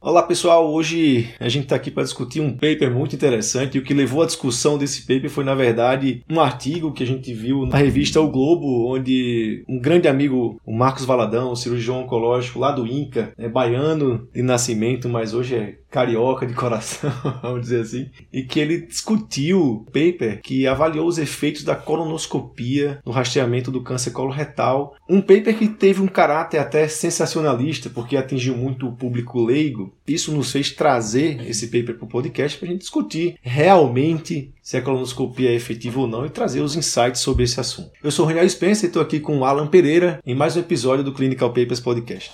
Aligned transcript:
Olá 0.00 0.22
pessoal, 0.22 0.72
hoje 0.72 1.28
a 1.40 1.48
gente 1.48 1.64
está 1.64 1.74
aqui 1.74 1.90
para 1.90 2.04
discutir 2.04 2.40
um 2.40 2.52
paper 2.52 2.88
muito 2.88 3.16
interessante. 3.16 3.74
E 3.74 3.80
o 3.80 3.82
que 3.82 3.92
levou 3.92 4.22
à 4.22 4.26
discussão 4.26 4.78
desse 4.78 5.00
paper 5.00 5.28
foi 5.28 5.42
na 5.42 5.56
verdade 5.56 6.22
um 6.30 6.38
artigo 6.38 6.92
que 6.92 7.02
a 7.02 7.06
gente 7.06 7.34
viu 7.34 7.66
na 7.66 7.78
revista 7.78 8.20
O 8.20 8.30
Globo, 8.30 8.94
onde 8.94 9.64
um 9.68 9.80
grande 9.80 10.06
amigo, 10.06 10.60
o 10.64 10.72
Marcos 10.72 11.04
Valadão, 11.04 11.56
cirurgião 11.56 12.00
oncológico 12.00 12.60
lá 12.60 12.70
do 12.70 12.86
INCA, 12.86 13.32
é 13.36 13.48
baiano 13.48 14.28
de 14.32 14.40
nascimento, 14.40 15.08
mas 15.08 15.34
hoje 15.34 15.56
é 15.56 15.78
carioca 15.90 16.46
de 16.46 16.54
coração, 16.54 17.12
vamos 17.42 17.62
dizer 17.62 17.80
assim, 17.80 18.10
e 18.32 18.42
que 18.42 18.60
ele 18.60 18.82
discutiu 18.82 19.60
o 19.60 19.84
paper 19.86 20.40
que 20.42 20.66
avaliou 20.66 21.06
os 21.06 21.18
efeitos 21.18 21.64
da 21.64 21.74
colonoscopia 21.74 23.00
no 23.04 23.12
rastreamento 23.12 23.70
do 23.70 23.82
câncer 23.82 24.10
coloretal. 24.10 24.94
Um 25.08 25.20
paper 25.20 25.56
que 25.56 25.68
teve 25.68 26.00
um 26.00 26.06
caráter 26.06 26.58
até 26.58 26.86
sensacionalista, 26.88 27.88
porque 27.88 28.16
atingiu 28.16 28.56
muito 28.56 28.86
o 28.86 28.92
público 28.92 29.44
leigo. 29.44 29.94
Isso 30.06 30.32
nos 30.32 30.52
fez 30.52 30.70
trazer 30.70 31.48
esse 31.48 31.68
paper 31.68 31.96
para 31.96 32.04
o 32.04 32.08
podcast 32.08 32.58
para 32.58 32.68
a 32.68 32.72
gente 32.72 32.80
discutir 32.80 33.36
realmente 33.42 34.52
se 34.62 34.76
a 34.76 34.82
colonoscopia 34.82 35.50
é 35.50 35.54
efetiva 35.54 36.00
ou 36.00 36.06
não 36.06 36.26
e 36.26 36.30
trazer 36.30 36.60
os 36.60 36.76
insights 36.76 37.20
sobre 37.22 37.44
esse 37.44 37.58
assunto. 37.58 37.90
Eu 38.02 38.10
sou 38.10 38.24
o 38.24 38.28
Raniel 38.28 38.48
Spencer 38.48 38.84
e 38.84 38.86
estou 38.88 39.00
aqui 39.00 39.18
com 39.18 39.38
o 39.38 39.44
Alan 39.44 39.66
Pereira 39.66 40.20
em 40.26 40.34
mais 40.34 40.56
um 40.56 40.60
episódio 40.60 41.04
do 41.04 41.14
Clinical 41.14 41.48
Papers 41.48 41.80
Podcast. 41.80 42.32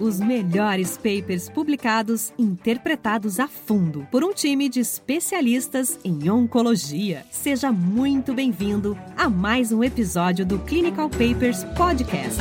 Os 0.00 0.18
melhores 0.18 0.96
papers 0.96 1.50
publicados, 1.50 2.32
interpretados 2.38 3.38
a 3.38 3.46
fundo 3.46 4.08
por 4.10 4.24
um 4.24 4.32
time 4.32 4.66
de 4.66 4.80
especialistas 4.80 6.00
em 6.02 6.30
oncologia. 6.30 7.26
Seja 7.30 7.70
muito 7.70 8.32
bem-vindo 8.32 8.96
a 9.14 9.28
mais 9.28 9.72
um 9.72 9.84
episódio 9.84 10.46
do 10.46 10.58
Clinical 10.60 11.10
Papers 11.10 11.64
Podcast. 11.76 12.40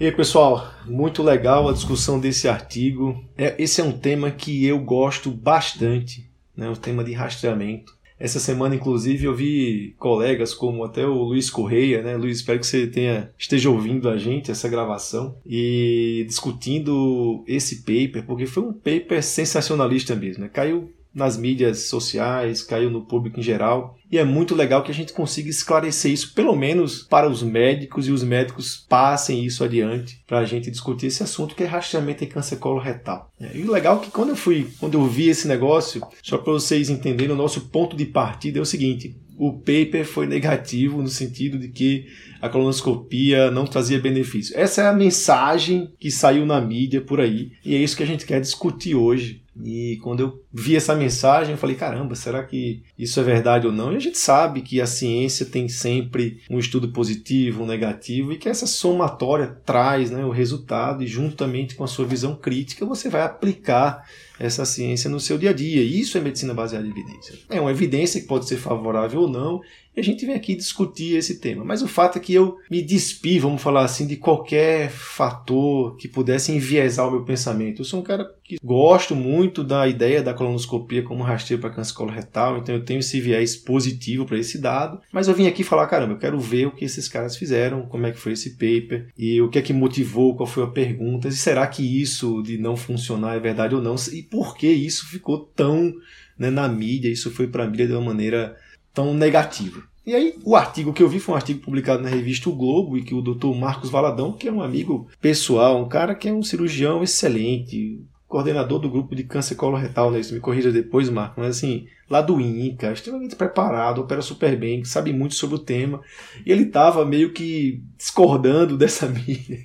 E 0.00 0.04
aí, 0.04 0.10
pessoal, 0.10 0.68
muito 0.84 1.22
legal 1.22 1.68
a 1.68 1.72
discussão 1.72 2.18
desse 2.18 2.48
artigo. 2.48 3.24
É, 3.38 3.54
esse 3.56 3.80
é 3.80 3.84
um 3.84 3.92
tema 3.92 4.32
que 4.32 4.66
eu 4.66 4.80
gosto 4.80 5.30
bastante, 5.30 6.28
né, 6.56 6.68
o 6.68 6.76
tema 6.76 7.04
de 7.04 7.12
rastreamento. 7.12 7.96
Essa 8.18 8.40
semana, 8.40 8.74
inclusive, 8.74 9.26
eu 9.26 9.34
vi 9.34 9.94
colegas 9.98 10.54
como 10.54 10.82
até 10.84 11.06
o 11.06 11.22
Luiz 11.22 11.50
Correia, 11.50 12.02
né? 12.02 12.16
Luiz, 12.16 12.38
espero 12.38 12.58
que 12.58 12.66
você 12.66 12.86
tenha, 12.86 13.30
esteja 13.38 13.68
ouvindo 13.68 14.08
a 14.08 14.16
gente, 14.16 14.50
essa 14.50 14.68
gravação, 14.68 15.36
e 15.44 16.24
discutindo 16.26 17.44
esse 17.46 17.82
paper, 17.82 18.24
porque 18.26 18.46
foi 18.46 18.62
um 18.62 18.72
paper 18.72 19.22
sensacionalista 19.22 20.14
mesmo, 20.14 20.44
né? 20.44 20.50
Caiu 20.50 20.90
nas 21.16 21.38
mídias 21.38 21.88
sociais, 21.88 22.62
caiu 22.62 22.90
no 22.90 23.00
público 23.00 23.40
em 23.40 23.42
geral. 23.42 23.96
E 24.12 24.18
é 24.18 24.24
muito 24.24 24.54
legal 24.54 24.82
que 24.82 24.90
a 24.90 24.94
gente 24.94 25.14
consiga 25.14 25.48
esclarecer 25.48 26.12
isso, 26.12 26.34
pelo 26.34 26.54
menos 26.54 27.04
para 27.04 27.28
os 27.28 27.42
médicos, 27.42 28.06
e 28.06 28.12
os 28.12 28.22
médicos 28.22 28.84
passem 28.86 29.42
isso 29.42 29.64
adiante 29.64 30.22
para 30.26 30.40
a 30.40 30.44
gente 30.44 30.70
discutir 30.70 31.06
esse 31.06 31.22
assunto 31.22 31.54
que 31.54 31.62
é 31.62 31.66
rastreamento 31.66 32.22
em 32.22 32.26
câncer 32.28 32.56
coloretal. 32.56 33.32
E 33.54 33.62
o 33.62 33.72
legal 33.72 33.96
é 33.96 34.04
que 34.04 34.10
quando 34.10 34.28
eu 34.28 34.36
fui, 34.36 34.68
quando 34.78 34.94
eu 34.94 35.06
vi 35.06 35.30
esse 35.30 35.48
negócio, 35.48 36.02
só 36.22 36.36
para 36.36 36.52
vocês 36.52 36.90
entenderem, 36.90 37.34
o 37.34 37.38
nosso 37.38 37.62
ponto 37.62 37.96
de 37.96 38.04
partida 38.04 38.58
é 38.58 38.62
o 38.62 38.66
seguinte: 38.66 39.16
o 39.38 39.54
paper 39.54 40.04
foi 40.04 40.26
negativo 40.26 41.00
no 41.00 41.08
sentido 41.08 41.58
de 41.58 41.68
que 41.68 42.06
a 42.40 42.48
colonoscopia 42.48 43.50
não 43.50 43.66
trazia 43.66 43.98
benefício. 43.98 44.54
Essa 44.58 44.82
é 44.82 44.86
a 44.86 44.92
mensagem 44.92 45.90
que 45.98 46.10
saiu 46.10 46.44
na 46.44 46.60
mídia 46.60 47.00
por 47.00 47.20
aí 47.20 47.52
e 47.64 47.74
é 47.74 47.78
isso 47.78 47.96
que 47.96 48.02
a 48.02 48.06
gente 48.06 48.26
quer 48.26 48.40
discutir 48.40 48.94
hoje 48.94 49.45
e 49.64 49.98
quando 50.02 50.20
eu 50.20 50.44
vi 50.52 50.76
essa 50.76 50.94
mensagem, 50.94 51.52
eu 51.52 51.58
falei: 51.58 51.76
caramba, 51.76 52.14
será 52.14 52.44
que 52.44 52.82
isso 52.98 53.18
é 53.18 53.22
verdade 53.22 53.66
ou 53.66 53.72
não? 53.72 53.92
E 53.92 53.96
a 53.96 54.00
gente 54.00 54.18
sabe 54.18 54.60
que 54.60 54.80
a 54.80 54.86
ciência 54.86 55.46
tem 55.46 55.68
sempre 55.68 56.42
um 56.50 56.58
estudo 56.58 56.88
positivo, 56.88 57.62
um 57.62 57.66
negativo, 57.66 58.32
e 58.32 58.36
que 58.36 58.48
essa 58.48 58.66
somatória 58.66 59.46
traz 59.64 60.10
né, 60.10 60.24
o 60.24 60.30
resultado, 60.30 61.02
e 61.02 61.06
juntamente 61.06 61.74
com 61.74 61.84
a 61.84 61.88
sua 61.88 62.04
visão 62.04 62.34
crítica, 62.34 62.84
você 62.84 63.08
vai 63.08 63.22
aplicar 63.22 64.04
essa 64.38 64.64
ciência 64.64 65.10
no 65.10 65.20
seu 65.20 65.38
dia 65.38 65.50
a 65.50 65.52
dia. 65.52 65.82
Isso 65.82 66.16
é 66.18 66.20
medicina 66.20 66.54
baseada 66.54 66.86
em 66.86 66.90
evidência. 66.90 67.34
É 67.48 67.60
uma 67.60 67.70
evidência 67.70 68.20
que 68.20 68.26
pode 68.26 68.46
ser 68.46 68.56
favorável 68.56 69.22
ou 69.22 69.28
não, 69.28 69.60
e 69.96 70.00
a 70.00 70.04
gente 70.04 70.26
vem 70.26 70.34
aqui 70.34 70.54
discutir 70.54 71.16
esse 71.16 71.40
tema. 71.40 71.64
Mas 71.64 71.80
o 71.80 71.88
fato 71.88 72.18
é 72.18 72.20
que 72.20 72.34
eu 72.34 72.58
me 72.70 72.82
despi, 72.82 73.38
vamos 73.38 73.62
falar 73.62 73.82
assim, 73.82 74.06
de 74.06 74.16
qualquer 74.16 74.90
fator 74.90 75.96
que 75.96 76.06
pudesse 76.06 76.52
enviesar 76.52 77.08
o 77.08 77.12
meu 77.12 77.24
pensamento. 77.24 77.80
Eu 77.80 77.84
sou 77.84 78.00
um 78.00 78.02
cara 78.02 78.30
que 78.44 78.58
gosto 78.62 79.16
muito 79.16 79.64
da 79.64 79.88
ideia 79.88 80.22
da 80.22 80.34
colonoscopia 80.34 81.02
como 81.02 81.24
rastreio 81.24 81.60
para 81.60 81.70
câncer 81.70 81.94
coloretal, 81.94 82.58
então 82.58 82.74
eu 82.74 82.84
tenho 82.84 83.00
esse 83.00 83.20
viés 83.20 83.56
positivo 83.56 84.26
para 84.26 84.38
esse 84.38 84.58
dado, 84.58 85.00
mas 85.10 85.26
eu 85.26 85.34
vim 85.34 85.46
aqui 85.46 85.64
falar, 85.64 85.86
caramba, 85.86 86.12
eu 86.12 86.18
quero 86.18 86.38
ver 86.38 86.66
o 86.66 86.70
que 86.70 86.84
esses 86.84 87.08
caras 87.08 87.36
fizeram, 87.36 87.86
como 87.86 88.06
é 88.06 88.12
que 88.12 88.18
foi 88.18 88.32
esse 88.32 88.50
paper, 88.50 89.08
e 89.18 89.40
o 89.40 89.48
que 89.48 89.58
é 89.58 89.62
que 89.62 89.72
motivou, 89.72 90.36
qual 90.36 90.46
foi 90.46 90.62
a 90.62 90.68
pergunta, 90.68 91.26
e 91.26 91.32
será 91.32 91.66
que 91.66 91.82
isso 92.00 92.42
de 92.42 92.56
não 92.56 92.76
funcionar 92.76 93.34
é 93.34 93.40
verdade 93.40 93.74
ou 93.74 93.82
não, 93.82 93.96
e 94.12 94.22
por 94.30 94.56
que 94.56 94.68
isso 94.68 95.06
ficou 95.06 95.38
tão 95.38 95.92
né, 96.38 96.50
na 96.50 96.68
mídia, 96.68 97.08
isso 97.08 97.30
foi 97.30 97.46
para 97.46 97.64
a 97.64 97.66
mídia 97.66 97.86
de 97.86 97.92
uma 97.92 98.02
maneira 98.02 98.56
tão 98.92 99.14
negativa. 99.14 99.82
E 100.06 100.14
aí, 100.14 100.38
o 100.44 100.54
artigo 100.54 100.92
que 100.92 101.02
eu 101.02 101.08
vi 101.08 101.18
foi 101.18 101.34
um 101.34 101.36
artigo 101.36 101.60
publicado 101.60 102.00
na 102.00 102.08
revista 102.08 102.48
O 102.48 102.54
Globo 102.54 102.96
e 102.96 103.02
que 103.02 103.12
o 103.12 103.20
Dr. 103.20 103.48
Marcos 103.56 103.90
Valadão, 103.90 104.32
que 104.32 104.46
é 104.46 104.52
um 104.52 104.62
amigo 104.62 105.08
pessoal, 105.20 105.82
um 105.82 105.88
cara 105.88 106.14
que 106.14 106.28
é 106.28 106.32
um 106.32 106.44
cirurgião 106.44 107.02
excelente, 107.02 108.00
coordenador 108.28 108.78
do 108.78 108.90
grupo 108.90 109.16
de 109.16 109.24
câncer 109.24 109.56
coloretal, 109.56 110.10
né? 110.10 110.20
Isso 110.20 110.34
me 110.34 110.40
corrija 110.40 110.70
depois, 110.70 111.08
Marco, 111.08 111.40
mas 111.40 111.56
assim, 111.56 111.86
lá 112.08 112.20
do 112.20 112.40
INCA, 112.40 112.92
extremamente 112.92 113.34
preparado, 113.34 114.00
opera 114.00 114.22
super 114.22 114.56
bem, 114.56 114.84
sabe 114.84 115.12
muito 115.12 115.34
sobre 115.34 115.56
o 115.56 115.60
tema. 115.60 116.00
E 116.44 116.52
ele 116.52 116.64
estava 116.64 117.04
meio 117.04 117.32
que 117.32 117.82
discordando 117.96 118.76
dessa 118.78 119.08
mídia. 119.08 119.58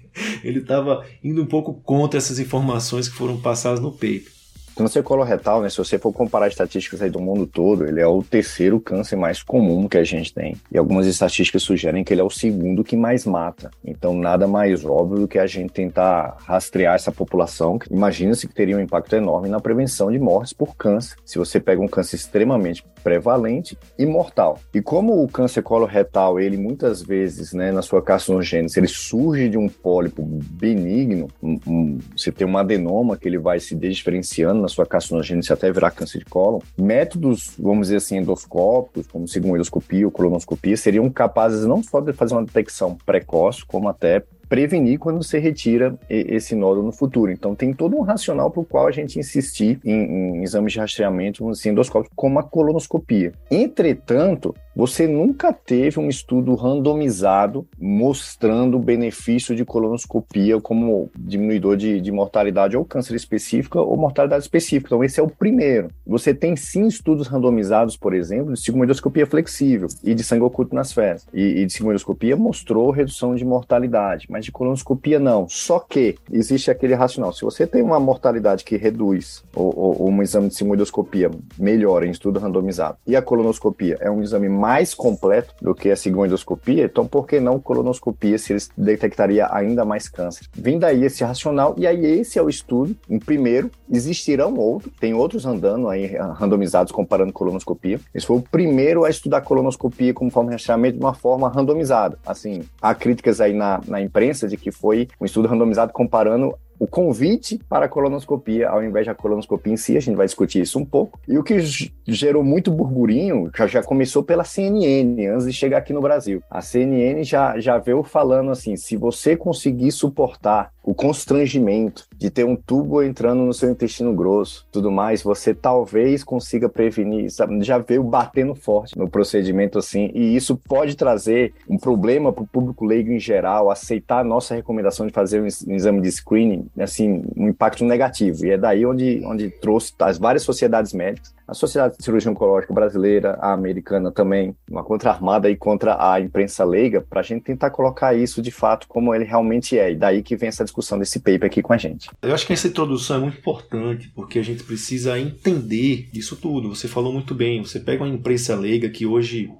Ele 0.43 0.59
estava 0.59 1.05
indo 1.23 1.41
um 1.41 1.47
pouco 1.47 1.73
contra 1.81 2.17
essas 2.17 2.39
informações 2.39 3.07
que 3.07 3.15
foram 3.15 3.39
passadas 3.39 3.79
no 3.79 3.91
paper. 3.91 4.40
Câncer 4.75 5.03
coloretal, 5.03 5.61
né, 5.61 5.69
se 5.69 5.77
você 5.77 5.99
for 5.99 6.13
comparar 6.13 6.47
estatísticas 6.47 7.01
aí 7.01 7.09
do 7.09 7.19
mundo 7.19 7.45
todo, 7.45 7.85
ele 7.85 7.99
é 7.99 8.07
o 8.07 8.23
terceiro 8.23 8.79
câncer 8.79 9.15
mais 9.15 9.43
comum 9.43 9.87
que 9.87 9.97
a 9.97 10.03
gente 10.03 10.33
tem. 10.33 10.55
E 10.71 10.77
algumas 10.77 11.05
estatísticas 11.07 11.63
sugerem 11.63 12.03
que 12.03 12.13
ele 12.13 12.21
é 12.21 12.23
o 12.23 12.29
segundo 12.29 12.83
que 12.83 12.95
mais 12.95 13.25
mata. 13.25 13.69
Então, 13.83 14.13
nada 14.13 14.47
mais 14.47 14.85
óbvio 14.85 15.19
do 15.19 15.27
que 15.27 15.37
a 15.37 15.47
gente 15.47 15.71
tentar 15.71 16.37
rastrear 16.45 16.95
essa 16.95 17.11
população. 17.11 17.79
Imagina-se 17.89 18.47
que 18.47 18.53
teria 18.53 18.77
um 18.77 18.81
impacto 18.81 19.15
enorme 19.15 19.49
na 19.49 19.59
prevenção 19.59 20.11
de 20.11 20.19
mortes 20.19 20.53
por 20.53 20.75
câncer. 20.75 21.15
Se 21.25 21.37
você 21.37 21.59
pega 21.59 21.81
um 21.81 21.87
câncer 21.87 22.15
extremamente 22.15 22.83
prevalente 23.03 23.77
e 23.97 24.05
mortal. 24.05 24.59
E 24.73 24.81
como 24.81 25.23
o 25.23 25.27
câncer 25.27 25.63
coloretal, 25.63 26.39
ele 26.39 26.57
muitas 26.57 27.01
vezes, 27.01 27.51
né, 27.53 27.71
na 27.71 27.81
sua 27.81 28.01
carcinogênese, 28.01 28.79
ele 28.79 28.87
surge 28.87 29.49
de 29.49 29.57
um 29.57 29.67
pólipo 29.67 30.23
benigno, 30.23 31.27
um, 31.41 31.59
um, 31.67 31.99
você 32.15 32.31
tem 32.31 32.47
um 32.47 32.57
adenoma 32.57 33.17
que 33.17 33.27
ele 33.27 33.37
vai 33.37 33.59
se 33.59 33.75
diferenciando 33.75 34.60
na 34.61 34.67
sua 34.67 34.85
carcinogênese 34.85 35.51
até 35.51 35.71
virar 35.71 35.91
câncer 35.91 36.19
de 36.19 36.25
cólon. 36.25 36.59
Métodos, 36.77 37.53
vamos 37.57 37.87
dizer 37.87 37.97
assim, 37.97 38.17
endoscópicos, 38.17 39.07
como 39.07 39.27
sigmoidoscopia 39.27 40.05
ou 40.05 40.11
colonoscopia, 40.11 40.77
seriam 40.77 41.09
capazes 41.09 41.65
não 41.65 41.83
só 41.83 41.99
de 41.99 42.13
fazer 42.13 42.33
uma 42.33 42.45
detecção 42.45 42.97
precoce, 43.05 43.65
como 43.65 43.89
até 43.89 44.23
prevenir 44.51 44.99
quando 44.99 45.23
você 45.23 45.39
retira 45.39 45.97
esse 46.09 46.55
nódulo 46.55 46.87
no 46.87 46.91
futuro. 46.91 47.31
Então, 47.31 47.55
tem 47.55 47.73
todo 47.73 47.95
um 47.95 48.01
racional 48.01 48.51
para 48.51 48.59
o 48.59 48.65
qual 48.65 48.85
a 48.85 48.91
gente 48.91 49.17
insistir 49.17 49.79
em, 49.85 49.93
em 49.93 50.43
exames 50.43 50.73
de 50.73 50.79
rastreamento 50.79 51.47
assim, 51.49 51.69
endoscópico, 51.69 52.13
como 52.13 52.37
a 52.37 52.43
colonoscopia. 52.43 53.31
Entretanto, 53.49 54.53
você 54.75 55.07
nunca 55.07 55.53
teve 55.53 56.01
um 56.01 56.09
estudo 56.09 56.53
randomizado 56.55 57.65
mostrando 57.79 58.75
o 58.75 58.79
benefício 58.79 59.55
de 59.55 59.63
colonoscopia 59.63 60.59
como 60.59 61.09
diminuidor 61.17 61.77
de, 61.77 62.01
de 62.01 62.11
mortalidade 62.11 62.75
ou 62.75 62.83
câncer 62.83 63.15
específica 63.15 63.79
ou 63.79 63.95
mortalidade 63.95 64.43
específica. 64.43 64.87
Então, 64.87 65.03
esse 65.03 65.17
é 65.17 65.23
o 65.23 65.29
primeiro. 65.29 65.87
Você 66.05 66.33
tem 66.33 66.57
sim 66.57 66.87
estudos 66.87 67.27
randomizados, 67.27 67.95
por 67.95 68.13
exemplo, 68.13 68.53
de 68.53 68.59
sigmoidoscopia 68.59 69.25
flexível 69.25 69.87
e 70.03 70.13
de 70.13 70.25
sangue 70.25 70.43
oculto 70.43 70.75
nas 70.75 70.91
fezes. 70.91 71.25
E, 71.33 71.61
e 71.61 71.65
de 71.65 71.71
sigmoidoscopia 71.71 72.35
mostrou 72.35 72.91
redução 72.91 73.33
de 73.33 73.45
mortalidade, 73.45 74.27
mas 74.29 74.40
mas 74.41 74.45
de 74.45 74.51
colonoscopia 74.51 75.19
não. 75.19 75.47
Só 75.47 75.79
que 75.79 76.15
existe 76.31 76.71
aquele 76.71 76.95
racional. 76.95 77.31
Se 77.31 77.43
você 77.43 77.67
tem 77.67 77.81
uma 77.81 77.99
mortalidade 77.99 78.63
que 78.63 78.75
reduz, 78.75 79.43
ou, 79.55 79.73
ou, 79.77 80.09
um 80.09 80.21
exame 80.21 80.49
de 80.49 80.55
sigmoidoscopia 80.55 81.29
melhora 81.57 82.05
em 82.05 82.11
estudo 82.11 82.39
randomizado, 82.39 82.97
e 83.05 83.15
a 83.15 83.21
colonoscopia 83.21 83.97
é 84.01 84.09
um 84.09 84.21
exame 84.21 84.49
mais 84.49 84.93
completo 84.93 85.53
do 85.61 85.75
que 85.75 85.91
a 85.91 85.95
sigmoidoscopia, 85.95 86.85
então 86.85 87.05
por 87.05 87.27
que 87.27 87.39
não 87.39 87.59
colonoscopia 87.59 88.37
se 88.37 88.53
eles 88.53 88.69
detectaria 88.75 89.47
ainda 89.51 89.85
mais 89.85 90.09
câncer? 90.09 90.47
Vem 90.53 90.79
daí 90.79 91.05
esse 91.05 91.23
racional, 91.23 91.75
e 91.77 91.85
aí 91.85 92.03
esse 92.03 92.39
é 92.39 92.41
o 92.41 92.49
estudo. 92.49 92.95
Em 93.09 93.19
primeiro, 93.19 93.69
existirão 93.89 94.55
outros, 94.55 94.91
tem 94.99 95.13
outros 95.13 95.45
andando 95.45 95.87
aí 95.87 96.07
randomizados 96.33 96.91
comparando 96.91 97.33
colonoscopia. 97.33 97.99
Esse 98.13 98.25
foi 98.25 98.37
o 98.37 98.41
primeiro 98.41 99.03
a 99.05 99.09
estudar 99.09 99.41
colonoscopia 99.41 100.13
como 100.13 100.31
forma 100.31 100.49
de 100.49 100.55
rastreamento 100.55 100.97
de 100.97 101.03
uma 101.03 101.13
forma 101.13 101.49
randomizada. 101.49 102.17
Assim, 102.25 102.63
há 102.81 102.95
críticas 102.95 103.41
aí 103.41 103.53
na, 103.53 103.81
na 103.87 104.01
imprensa 104.01 104.30
de 104.39 104.57
que 104.57 104.71
foi 104.71 105.07
um 105.19 105.25
estudo 105.25 105.47
randomizado 105.47 105.93
comparando 105.93 106.55
o 106.81 106.87
convite 106.87 107.59
para 107.69 107.85
a 107.85 107.87
colonoscopia, 107.87 108.67
ao 108.67 108.83
invés 108.83 109.05
da 109.05 109.13
colonoscopia 109.13 109.71
em 109.71 109.77
si, 109.77 109.95
a 109.95 109.99
gente 109.99 110.15
vai 110.15 110.25
discutir 110.25 110.61
isso 110.61 110.79
um 110.79 110.85
pouco. 110.85 111.19
E 111.27 111.37
o 111.37 111.43
que 111.43 111.59
gerou 112.07 112.43
muito 112.43 112.71
burburinho 112.71 113.51
já, 113.55 113.67
já 113.67 113.83
começou 113.83 114.23
pela 114.23 114.43
CNN, 114.43 115.27
antes 115.27 115.45
de 115.45 115.53
chegar 115.53 115.77
aqui 115.77 115.93
no 115.93 116.01
Brasil. 116.01 116.41
A 116.49 116.59
CNN 116.59 117.23
já, 117.23 117.59
já 117.59 117.77
veio 117.77 118.01
falando 118.01 118.49
assim: 118.49 118.75
se 118.75 118.97
você 118.97 119.37
conseguir 119.37 119.91
suportar 119.91 120.71
o 120.83 120.93
constrangimento 120.93 122.07
de 122.17 122.29
ter 122.29 122.43
um 122.43 122.55
tubo 122.55 123.03
entrando 123.03 123.43
no 123.43 123.53
seu 123.53 123.69
intestino 123.69 124.13
grosso, 124.13 124.65
tudo 124.71 124.91
mais, 124.91 125.21
você 125.21 125.53
talvez 125.53 126.23
consiga 126.23 126.67
prevenir, 126.67 127.31
sabe? 127.31 127.61
já 127.63 127.77
veio 127.77 128.03
batendo 128.03 128.55
forte 128.55 128.97
no 128.97 129.09
procedimento 129.09 129.77
assim, 129.77 130.11
e 130.13 130.35
isso 130.35 130.55
pode 130.55 130.95
trazer 130.95 131.53
um 131.69 131.77
problema 131.77 132.33
para 132.33 132.43
o 132.43 132.47
público 132.47 132.85
leigo 132.85 133.11
em 133.11 133.19
geral, 133.19 133.69
aceitar 133.69 134.19
a 134.19 134.23
nossa 134.23 134.55
recomendação 134.55 135.05
de 135.05 135.13
fazer 135.13 135.41
um 135.41 135.75
exame 135.75 136.01
de 136.01 136.11
screening, 136.11 136.67
assim, 136.79 137.23
um 137.35 137.49
impacto 137.49 137.85
negativo, 137.85 138.45
e 138.45 138.51
é 138.51 138.57
daí 138.57 138.85
onde, 138.85 139.21
onde 139.25 139.49
trouxe 139.49 139.93
as 139.99 140.17
várias 140.17 140.43
sociedades 140.43 140.93
médicas 140.93 141.33
a 141.51 141.53
Sociedade 141.53 141.97
de 141.97 142.03
Cirurgia 142.05 142.31
Oncológica 142.31 142.73
Brasileira, 142.73 143.37
a 143.41 143.51
americana 143.51 144.09
também, 144.09 144.55
uma 144.69 144.85
contra-armada 144.85 145.49
e 145.49 145.57
contra 145.57 145.97
a 145.99 146.17
imprensa 146.17 146.63
leiga, 146.63 147.01
para 147.01 147.19
a 147.19 147.23
gente 147.23 147.43
tentar 147.43 147.69
colocar 147.71 148.13
isso 148.13 148.41
de 148.41 148.51
fato 148.51 148.87
como 148.87 149.13
ele 149.13 149.25
realmente 149.25 149.77
é. 149.77 149.91
E 149.91 149.95
daí 149.95 150.23
que 150.23 150.37
vem 150.37 150.47
essa 150.47 150.63
discussão 150.63 150.97
desse 150.97 151.19
paper 151.19 151.45
aqui 151.45 151.61
com 151.61 151.73
a 151.73 151.77
gente. 151.77 152.09
Eu 152.21 152.33
acho 152.33 152.47
que 152.47 152.53
essa 152.53 152.69
introdução 152.69 153.17
é 153.17 153.19
muito 153.19 153.39
importante, 153.39 154.09
porque 154.15 154.39
a 154.39 154.43
gente 154.43 154.63
precisa 154.63 155.19
entender 155.19 156.07
isso 156.13 156.37
tudo. 156.37 156.73
Você 156.73 156.87
falou 156.87 157.11
muito 157.11 157.35
bem, 157.35 157.61
você 157.61 157.81
pega 157.81 158.01
uma 158.01 158.15
imprensa 158.15 158.55
leiga 158.55 158.89
que 158.89 159.05
hoje. 159.05 159.51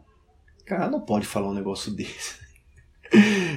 Cara, 0.66 0.90
não 0.90 1.02
pode 1.02 1.28
falar 1.28 1.50
um 1.50 1.54
negócio 1.54 1.92
desse 1.94 2.40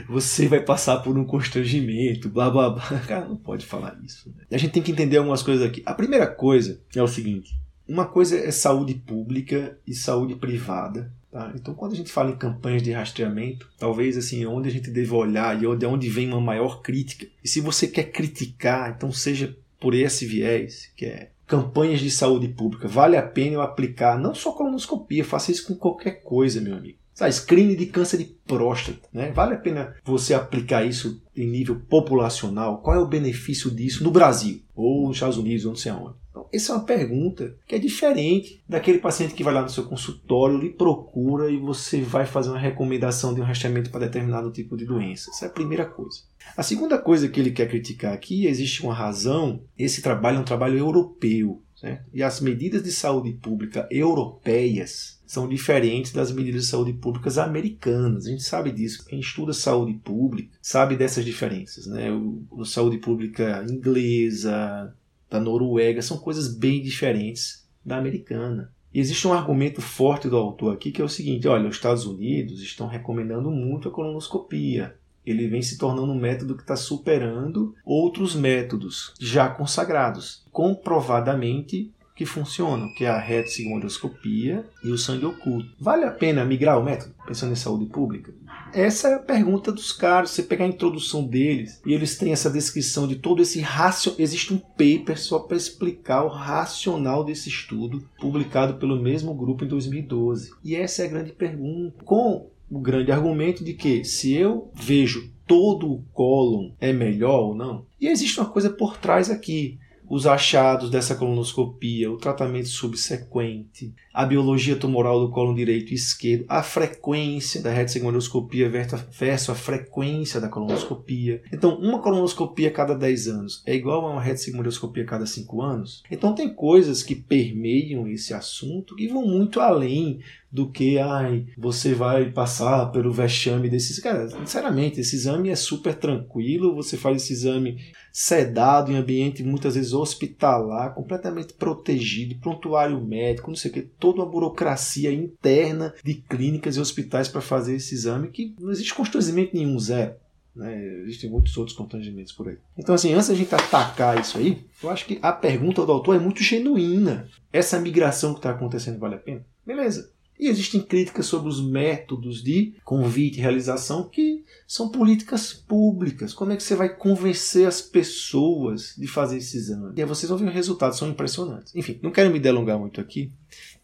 você 0.08 0.48
vai 0.48 0.58
passar 0.60 0.98
por 0.98 1.16
um 1.16 1.24
constrangimento, 1.24 2.28
blá 2.28 2.50
blá 2.50 2.70
blá. 2.70 2.98
Cara, 3.06 3.28
não 3.28 3.36
pode 3.36 3.64
falar 3.64 3.96
isso. 4.04 4.28
Né? 4.28 4.44
A 4.50 4.58
gente 4.58 4.72
tem 4.72 4.82
que 4.82 4.90
entender 4.90 5.16
algumas 5.16 5.44
coisas 5.44 5.64
aqui. 5.64 5.80
A 5.86 5.94
primeira 5.94 6.26
coisa 6.26 6.80
é 6.94 7.00
o 7.00 7.06
seguinte: 7.06 7.54
uma 7.88 8.06
coisa 8.06 8.38
é 8.38 8.50
saúde 8.50 8.94
pública 8.94 9.78
e 9.86 9.94
saúde 9.94 10.34
privada. 10.34 11.12
Tá? 11.30 11.52
Então, 11.54 11.74
quando 11.74 11.92
a 11.92 11.96
gente 11.96 12.12
fala 12.12 12.30
em 12.30 12.36
campanhas 12.36 12.82
de 12.82 12.92
rastreamento, 12.92 13.68
talvez 13.78 14.16
assim, 14.16 14.46
onde 14.46 14.68
a 14.68 14.72
gente 14.72 14.90
deve 14.90 15.12
olhar 15.12 15.60
e 15.60 15.66
onde, 15.66 15.84
onde 15.84 16.08
vem 16.08 16.28
uma 16.28 16.40
maior 16.40 16.80
crítica. 16.80 17.26
E 17.42 17.48
se 17.48 17.60
você 17.60 17.88
quer 17.88 18.04
criticar, 18.04 18.94
então 18.96 19.12
seja 19.12 19.56
por 19.80 19.94
esse 19.94 20.24
viés, 20.24 20.90
que 20.96 21.06
é 21.06 21.30
campanhas 21.46 22.00
de 22.00 22.10
saúde 22.10 22.48
pública. 22.48 22.88
Vale 22.88 23.16
a 23.16 23.22
pena 23.22 23.54
eu 23.54 23.60
aplicar 23.60 24.18
não 24.18 24.34
só 24.34 24.52
colonoscopia, 24.52 25.24
faça 25.24 25.50
isso 25.50 25.66
com 25.66 25.74
qualquer 25.74 26.22
coisa, 26.22 26.60
meu 26.60 26.76
amigo. 26.76 26.98
Sabe, 27.14 27.32
screening 27.32 27.76
de 27.76 27.86
câncer 27.86 28.18
de 28.18 28.24
próstata. 28.24 29.08
Né? 29.12 29.30
Vale 29.30 29.54
a 29.54 29.58
pena 29.58 29.94
você 30.04 30.34
aplicar 30.34 30.84
isso 30.84 31.22
em 31.36 31.46
nível 31.46 31.80
populacional? 31.88 32.78
Qual 32.78 32.96
é 32.96 32.98
o 32.98 33.06
benefício 33.06 33.70
disso 33.70 34.02
no 34.02 34.10
Brasil? 34.10 34.60
Ou 34.74 35.06
nos 35.06 35.16
Estados 35.16 35.38
Unidos, 35.38 35.64
ou 35.64 35.70
não 35.70 35.76
sei 35.76 35.92
aonde? 35.92 36.16
Então, 36.34 36.48
essa 36.52 36.72
é 36.72 36.74
uma 36.74 36.84
pergunta 36.84 37.54
que 37.64 37.76
é 37.76 37.78
diferente 37.78 38.60
daquele 38.68 38.98
paciente 38.98 39.34
que 39.34 39.44
vai 39.44 39.54
lá 39.54 39.62
no 39.62 39.68
seu 39.68 39.84
consultório, 39.84 40.58
lhe 40.58 40.70
procura 40.70 41.48
e 41.48 41.56
você 41.56 42.00
vai 42.00 42.26
fazer 42.26 42.50
uma 42.50 42.58
recomendação 42.58 43.32
de 43.32 43.40
um 43.40 43.44
rastreamento 43.44 43.90
para 43.90 44.00
determinado 44.00 44.50
tipo 44.50 44.76
de 44.76 44.84
doença. 44.84 45.30
Essa 45.30 45.44
é 45.44 45.48
a 45.48 45.52
primeira 45.52 45.84
coisa. 45.84 46.22
A 46.56 46.64
segunda 46.64 46.98
coisa 46.98 47.28
que 47.28 47.38
ele 47.38 47.52
quer 47.52 47.68
criticar 47.68 48.12
aqui, 48.12 48.46
existe 48.46 48.82
uma 48.82 48.92
razão, 48.92 49.62
esse 49.78 50.02
trabalho 50.02 50.38
é 50.38 50.40
um 50.40 50.44
trabalho 50.44 50.76
europeu. 50.76 51.62
Certo? 51.76 52.04
E 52.12 52.22
as 52.22 52.40
medidas 52.40 52.82
de 52.82 52.90
saúde 52.90 53.32
pública 53.32 53.86
europeias 53.90 55.13
são 55.34 55.48
diferentes 55.48 56.12
das 56.12 56.30
medidas 56.30 56.62
de 56.62 56.68
saúde 56.68 56.92
públicas 56.92 57.38
americanas. 57.38 58.26
A 58.26 58.30
gente 58.30 58.44
sabe 58.44 58.70
disso. 58.70 59.04
Quem 59.04 59.18
estuda 59.18 59.52
saúde 59.52 59.94
pública 59.94 60.56
sabe 60.62 60.96
dessas 60.96 61.24
diferenças. 61.24 61.86
Né? 61.86 62.08
O, 62.50 62.64
saúde 62.64 62.98
pública 62.98 63.66
inglesa, 63.68 64.94
da 65.28 65.40
Noruega, 65.40 66.00
são 66.00 66.18
coisas 66.18 66.54
bem 66.54 66.80
diferentes 66.80 67.68
da 67.84 67.98
americana. 67.98 68.72
E 68.92 69.00
existe 69.00 69.26
um 69.26 69.32
argumento 69.32 69.82
forte 69.82 70.28
do 70.28 70.36
autor 70.36 70.72
aqui 70.72 70.92
que 70.92 71.02
é 71.02 71.04
o 71.04 71.08
seguinte: 71.08 71.48
olha, 71.48 71.68
os 71.68 71.74
Estados 71.74 72.06
Unidos 72.06 72.62
estão 72.62 72.86
recomendando 72.86 73.50
muito 73.50 73.88
a 73.88 73.90
colonoscopia. 73.90 74.96
Ele 75.26 75.48
vem 75.48 75.62
se 75.62 75.78
tornando 75.78 76.12
um 76.12 76.18
método 76.18 76.54
que 76.54 76.62
está 76.62 76.76
superando 76.76 77.74
outros 77.84 78.36
métodos 78.36 79.12
já 79.18 79.48
consagrados. 79.48 80.44
Comprovadamente, 80.52 81.90
que 82.14 82.24
funcionam, 82.24 82.92
que 82.94 83.04
é 83.04 83.08
a 83.08 83.18
retossigmoidoscopia 83.18 84.64
e 84.84 84.90
o 84.90 84.98
sangue 84.98 85.26
oculto. 85.26 85.74
Vale 85.80 86.04
a 86.04 86.10
pena 86.12 86.44
migrar 86.44 86.78
o 86.78 86.84
método, 86.84 87.14
pensando 87.26 87.52
em 87.52 87.56
saúde 87.56 87.86
pública? 87.86 88.32
Essa 88.72 89.08
é 89.08 89.14
a 89.14 89.18
pergunta 89.18 89.72
dos 89.72 89.92
caras. 89.92 90.30
Você 90.30 90.42
pegar 90.42 90.64
a 90.64 90.68
introdução 90.68 91.24
deles 91.24 91.80
e 91.84 91.92
eles 91.92 92.16
têm 92.16 92.32
essa 92.32 92.50
descrição 92.50 93.08
de 93.08 93.16
todo 93.16 93.42
esse 93.42 93.60
racio. 93.60 94.14
Existe 94.16 94.54
um 94.54 94.58
paper 94.58 95.18
só 95.18 95.40
para 95.40 95.56
explicar 95.56 96.22
o 96.24 96.28
racional 96.28 97.24
desse 97.24 97.48
estudo, 97.48 98.08
publicado 98.20 98.74
pelo 98.74 99.00
mesmo 99.00 99.34
grupo 99.34 99.64
em 99.64 99.68
2012. 99.68 100.52
E 100.62 100.76
essa 100.76 101.02
é 101.02 101.06
a 101.06 101.10
grande 101.10 101.32
pergunta. 101.32 102.04
Com 102.04 102.48
o 102.70 102.78
grande 102.78 103.10
argumento 103.10 103.64
de 103.64 103.74
que 103.74 104.04
se 104.04 104.34
eu 104.34 104.70
vejo 104.74 105.32
todo 105.46 105.92
o 105.92 106.02
cólon 106.12 106.70
é 106.80 106.92
melhor 106.92 107.40
ou 107.40 107.54
não? 107.54 107.84
E 108.00 108.08
existe 108.08 108.40
uma 108.40 108.48
coisa 108.48 108.70
por 108.70 108.96
trás 108.96 109.30
aqui 109.30 109.78
os 110.14 110.28
achados 110.28 110.90
dessa 110.90 111.16
colonoscopia, 111.16 112.08
o 112.08 112.16
tratamento 112.16 112.68
subsequente, 112.68 113.92
a 114.14 114.24
biologia 114.24 114.76
tumoral 114.76 115.18
do 115.18 115.32
colo 115.32 115.52
direito 115.52 115.90
e 115.90 115.96
esquerdo, 115.96 116.44
a 116.48 116.62
frequência 116.62 117.60
da 117.60 117.72
retosegmentoscopia 117.72 118.70
versus 118.70 119.50
a 119.50 119.54
frequência 119.56 120.40
da 120.40 120.48
colonoscopia. 120.48 121.42
Então, 121.52 121.76
uma 121.76 122.00
colonoscopia 122.00 122.68
a 122.68 122.72
cada 122.72 122.94
10 122.94 123.26
anos 123.26 123.62
é 123.66 123.74
igual 123.74 124.06
a 124.06 124.12
uma 124.12 124.22
retosegmentoscopia 124.22 125.02
a 125.02 125.06
cada 125.06 125.26
5 125.26 125.60
anos? 125.60 126.04
Então, 126.08 126.32
tem 126.32 126.54
coisas 126.54 127.02
que 127.02 127.16
permeiam 127.16 128.06
esse 128.06 128.32
assunto 128.32 128.94
que 128.94 129.08
vão 129.08 129.26
muito 129.26 129.58
além 129.58 130.20
do 130.52 130.70
que, 130.70 131.00
ai, 131.00 131.46
você 131.58 131.94
vai 131.94 132.30
passar 132.30 132.86
pelo 132.92 133.10
vexame 133.10 133.68
desses. 133.68 133.98
Cara, 133.98 134.28
sinceramente, 134.28 135.00
esse 135.00 135.16
exame 135.16 135.48
é 135.48 135.56
super 135.56 135.96
tranquilo, 135.96 136.76
você 136.76 136.96
faz 136.96 137.24
esse 137.24 137.32
exame 137.32 137.80
sedado 138.12 138.92
em 138.92 138.96
ambiente 138.96 139.42
muitas 139.42 139.74
vezes 139.74 139.92
hospitalar, 139.92 140.94
completamente 140.94 141.54
protegido, 141.54 142.36
prontuário 142.36 143.04
médico, 143.04 143.50
não 143.50 143.56
sei 143.56 143.68
o 143.72 143.74
que, 143.74 143.82
toda 144.04 144.20
uma 144.20 144.30
burocracia 144.30 145.10
interna 145.10 145.94
de 146.04 146.14
clínicas 146.14 146.76
e 146.76 146.80
hospitais 146.80 147.26
para 147.26 147.40
fazer 147.40 147.76
esse 147.76 147.94
exame 147.94 148.28
que 148.28 148.54
não 148.60 148.70
existe 148.70 148.92
constrangimento 148.92 149.56
nenhum, 149.56 149.78
zero. 149.78 150.14
Né? 150.54 151.02
Existem 151.04 151.30
muitos 151.30 151.56
outros 151.56 151.74
constrangimentos 151.74 152.34
por 152.34 152.48
aí. 152.48 152.58
Então, 152.76 152.94
assim, 152.94 153.14
antes 153.14 153.28
da 153.28 153.34
gente 153.34 153.54
atacar 153.54 154.20
isso 154.20 154.36
aí, 154.36 154.62
eu 154.82 154.90
acho 154.90 155.06
que 155.06 155.18
a 155.22 155.32
pergunta 155.32 155.86
do 155.86 155.90
autor 155.90 156.16
é 156.16 156.18
muito 156.18 156.42
genuína. 156.42 157.26
Essa 157.50 157.80
migração 157.80 158.34
que 158.34 158.40
está 158.40 158.50
acontecendo 158.50 158.98
vale 158.98 159.14
a 159.14 159.18
pena? 159.18 159.42
Beleza. 159.66 160.12
E 160.38 160.48
existem 160.48 160.80
críticas 160.80 161.26
sobre 161.26 161.48
os 161.48 161.64
métodos 161.64 162.42
de 162.42 162.74
convite 162.84 163.38
e 163.38 163.40
realização 163.40 164.08
que 164.08 164.44
são 164.66 164.88
políticas 164.88 165.52
públicas. 165.52 166.34
Como 166.34 166.52
é 166.52 166.56
que 166.56 166.62
você 166.62 166.74
vai 166.74 166.94
convencer 166.94 167.66
as 167.66 167.80
pessoas 167.80 168.94
de 168.98 169.06
fazer 169.06 169.38
esse 169.38 169.56
exame? 169.56 169.94
E 169.96 170.02
aí 170.02 170.08
vocês 170.08 170.28
vão 170.28 170.38
ver 170.38 170.48
os 170.48 170.54
resultados, 170.54 170.98
são 170.98 171.08
impressionantes. 171.08 171.74
Enfim, 171.74 172.00
não 172.02 172.10
quero 172.10 172.30
me 172.30 172.40
delongar 172.40 172.78
muito 172.78 173.00
aqui, 173.00 173.30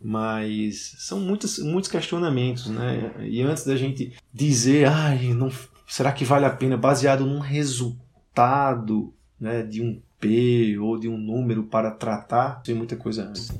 mas 0.01 0.95
são 0.99 1.21
muitos, 1.21 1.59
muitos 1.59 1.91
questionamentos, 1.91 2.69
né? 2.69 3.13
E 3.21 3.43
antes 3.43 3.65
da 3.65 3.77
gente 3.77 4.13
dizer, 4.33 4.89
ai, 4.89 5.35
não, 5.35 5.51
será 5.87 6.11
que 6.13 6.25
vale 6.25 6.47
a 6.47 6.51
pena, 6.51 6.77
baseado 6.77 7.27
num 7.27 7.41
resultado 7.41 9.13
né, 9.39 9.63
de 9.63 9.83
um 9.83 10.01
P 10.19 10.79
ou 10.79 10.99
de 10.99 11.09
um 11.09 11.17
número 11.17 11.65
para 11.65 11.91
tratar, 11.91 12.63
tem 12.63 12.75
muita 12.75 12.95
coisa 12.95 13.25
antes. 13.25 13.51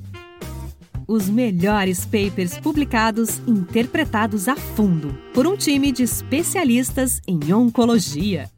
Os 1.07 1.27
melhores 1.27 2.05
papers 2.05 2.57
publicados 2.57 3.39
interpretados 3.47 4.47
a 4.47 4.55
fundo 4.55 5.17
por 5.33 5.45
um 5.45 5.57
time 5.57 5.91
de 5.91 6.03
especialistas 6.03 7.19
em 7.27 7.51
oncologia. 7.51 8.49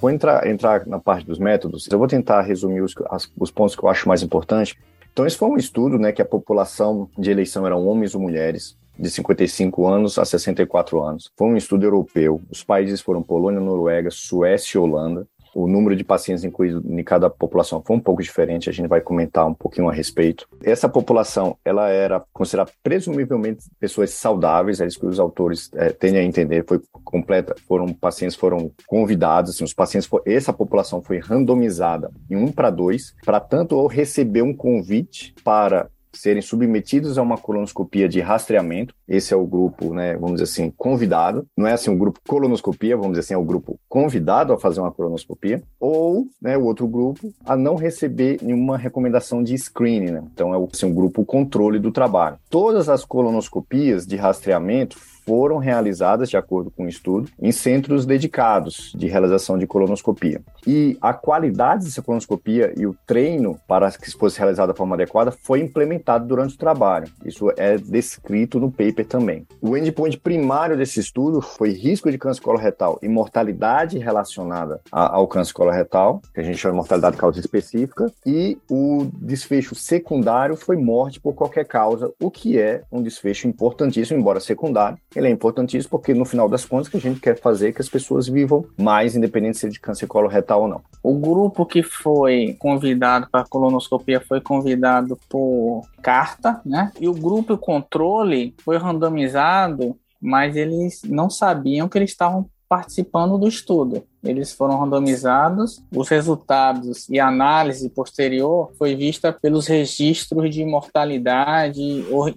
Vou 0.00 0.10
entrar, 0.10 0.46
entrar 0.46 0.86
na 0.86 0.98
parte 0.98 1.26
dos 1.26 1.38
métodos. 1.38 1.86
Eu 1.90 1.98
vou 1.98 2.08
tentar 2.08 2.40
resumir 2.42 2.80
os, 2.80 2.94
as, 3.10 3.30
os 3.38 3.50
pontos 3.50 3.76
que 3.76 3.84
eu 3.84 3.88
acho 3.88 4.08
mais 4.08 4.22
importantes. 4.22 4.74
Então, 5.12 5.26
esse 5.26 5.36
foi 5.36 5.48
um 5.48 5.56
estudo 5.56 5.98
né, 5.98 6.10
que 6.10 6.22
a 6.22 6.26
população 6.26 7.08
de 7.18 7.30
eleição 7.30 7.66
eram 7.66 7.86
homens 7.86 8.14
ou 8.14 8.20
mulheres 8.20 8.76
de 8.98 9.10
55 9.10 9.86
anos 9.86 10.18
a 10.18 10.24
64 10.24 11.02
anos. 11.02 11.30
Foi 11.36 11.48
um 11.48 11.56
estudo 11.56 11.84
europeu. 11.84 12.40
Os 12.50 12.62
países 12.64 13.00
foram 13.00 13.22
Polônia, 13.22 13.60
Noruega, 13.60 14.10
Suécia 14.10 14.78
e 14.78 14.80
Holanda 14.80 15.26
o 15.54 15.66
número 15.66 15.94
de 15.94 16.04
pacientes 16.04 16.44
incluídos 16.44 16.82
em 16.84 17.02
cada 17.04 17.28
população 17.28 17.82
foi 17.84 17.96
um 17.96 18.00
pouco 18.00 18.22
diferente, 18.22 18.70
a 18.70 18.72
gente 18.72 18.88
vai 18.88 19.00
comentar 19.00 19.46
um 19.46 19.54
pouquinho 19.54 19.88
a 19.88 19.92
respeito. 19.92 20.48
Essa 20.62 20.88
população, 20.88 21.56
ela 21.64 21.88
era 21.88 22.22
considerada 22.32 22.70
presumivelmente 22.82 23.64
pessoas 23.78 24.10
saudáveis, 24.10 24.80
é 24.80 24.86
isso 24.86 24.98
que 24.98 25.06
os 25.06 25.20
autores 25.20 25.70
é, 25.74 25.90
tendem 25.90 26.20
a 26.20 26.24
entender, 26.24 26.64
foi 26.66 26.80
completa, 27.04 27.54
foram 27.66 27.92
pacientes 27.92 28.36
foram 28.36 28.70
convidados, 28.86 29.54
assim, 29.54 29.64
os 29.64 29.74
pacientes, 29.74 30.08
essa 30.24 30.52
população 30.52 31.02
foi 31.02 31.18
randomizada 31.18 32.10
em 32.30 32.36
um 32.36 32.50
para 32.50 32.70
dois, 32.70 33.14
para 33.24 33.40
tanto 33.40 33.76
ou 33.76 33.86
receber 33.86 34.42
um 34.42 34.54
convite 34.54 35.34
para 35.44 35.88
serem 36.14 36.42
submetidos 36.42 37.18
a 37.18 37.22
uma 37.22 37.38
colonoscopia 37.38 38.08
de 38.08 38.20
rastreamento. 38.20 38.94
Esse 39.08 39.34
é 39.34 39.36
o 39.36 39.46
grupo, 39.46 39.94
né, 39.94 40.14
vamos 40.14 40.40
dizer 40.40 40.44
assim, 40.44 40.70
convidado. 40.70 41.46
Não 41.56 41.66
é 41.66 41.72
assim 41.72 41.90
um 41.90 41.98
grupo 41.98 42.20
colonoscopia, 42.26 42.96
vamos 42.96 43.12
dizer 43.12 43.20
assim, 43.20 43.34
é 43.34 43.38
o 43.38 43.44
grupo 43.44 43.78
convidado 43.88 44.52
a 44.52 44.58
fazer 44.58 44.80
uma 44.80 44.92
colonoscopia. 44.92 45.62
Ou, 45.80 46.26
né, 46.40 46.56
o 46.56 46.64
outro 46.64 46.86
grupo 46.86 47.32
a 47.44 47.56
não 47.56 47.74
receber 47.74 48.38
nenhuma 48.42 48.76
recomendação 48.76 49.42
de 49.42 49.56
screening, 49.56 50.10
né? 50.10 50.24
Então 50.32 50.54
é 50.54 50.68
assim, 50.72 50.86
um 50.86 50.94
grupo 50.94 51.24
controle 51.24 51.78
do 51.78 51.90
trabalho. 51.90 52.38
Todas 52.48 52.88
as 52.88 53.04
colonoscopias 53.04 54.06
de 54.06 54.16
rastreamento 54.16 54.96
foram 55.24 55.58
realizadas, 55.58 56.28
de 56.28 56.36
acordo 56.36 56.70
com 56.70 56.82
o 56.82 56.86
um 56.86 56.88
estudo, 56.88 57.28
em 57.40 57.52
centros 57.52 58.04
dedicados 58.06 58.92
de 58.96 59.06
realização 59.06 59.58
de 59.58 59.66
colonoscopia. 59.66 60.40
E 60.66 60.96
a 61.00 61.12
qualidade 61.12 61.84
dessa 61.84 62.02
colonoscopia 62.02 62.72
e 62.76 62.86
o 62.86 62.96
treino 63.06 63.58
para 63.66 63.90
que 63.90 64.10
fosse 64.12 64.38
realizada 64.38 64.72
da 64.72 64.76
forma 64.76 64.94
adequada 64.94 65.30
foi 65.30 65.60
implementado 65.60 66.26
durante 66.26 66.54
o 66.54 66.58
trabalho. 66.58 67.08
Isso 67.24 67.50
é 67.56 67.76
descrito 67.76 68.58
no 68.58 68.70
paper 68.70 69.06
também. 69.06 69.46
O 69.60 69.76
endpoint 69.76 70.18
primário 70.18 70.76
desse 70.76 71.00
estudo 71.00 71.40
foi 71.40 71.72
risco 71.72 72.10
de 72.10 72.18
câncer 72.18 72.42
coloretal 72.42 72.98
e 73.02 73.08
mortalidade 73.08 73.98
relacionada 73.98 74.80
ao 74.90 75.26
câncer 75.26 75.52
coloretal, 75.52 76.20
que 76.34 76.40
a 76.40 76.42
gente 76.42 76.58
chama 76.58 76.72
de 76.72 76.78
mortalidade 76.78 77.16
causa 77.16 77.40
específica, 77.40 78.10
e 78.24 78.58
o 78.70 79.06
desfecho 79.14 79.74
secundário 79.74 80.56
foi 80.56 80.76
morte 80.76 81.20
por 81.20 81.34
qualquer 81.34 81.66
causa, 81.66 82.12
o 82.20 82.30
que 82.30 82.58
é 82.58 82.82
um 82.90 83.02
desfecho 83.02 83.48
importantíssimo, 83.48 84.18
embora 84.18 84.40
secundário, 84.40 84.98
ele 85.18 85.28
é 85.28 85.30
importantíssimo 85.30 85.90
porque, 85.90 86.14
no 86.14 86.24
final 86.24 86.48
das 86.48 86.64
contas, 86.64 86.88
que 86.88 86.96
a 86.96 87.00
gente 87.00 87.20
quer 87.20 87.38
fazer 87.38 87.68
é 87.68 87.72
que 87.72 87.80
as 87.80 87.88
pessoas 87.88 88.28
vivam 88.28 88.64
mais, 88.76 89.16
independente 89.16 89.58
se 89.58 89.66
é 89.66 89.68
de 89.68 89.80
câncer 89.80 90.06
coloretal 90.06 90.62
ou 90.62 90.68
não. 90.68 90.80
O 91.02 91.14
grupo 91.14 91.66
que 91.66 91.82
foi 91.82 92.56
convidado 92.58 93.28
para 93.30 93.40
a 93.40 93.48
colonoscopia 93.48 94.20
foi 94.20 94.40
convidado 94.40 95.18
por 95.28 95.82
carta, 96.02 96.60
né? 96.64 96.92
E 97.00 97.08
o 97.08 97.14
grupo 97.14 97.56
controle 97.58 98.54
foi 98.64 98.76
randomizado, 98.76 99.96
mas 100.20 100.56
eles 100.56 101.02
não 101.04 101.28
sabiam 101.28 101.88
que 101.88 101.98
eles 101.98 102.10
estavam 102.10 102.48
participando 102.72 103.36
do 103.36 103.46
estudo. 103.46 104.02
Eles 104.24 104.50
foram 104.50 104.78
randomizados, 104.78 105.84
os 105.94 106.08
resultados 106.08 107.06
e 107.10 107.20
análise 107.20 107.90
posterior 107.90 108.72
foi 108.78 108.94
vista 108.96 109.30
pelos 109.30 109.66
registros 109.66 110.54
de 110.54 110.64
mortalidade 110.64 111.82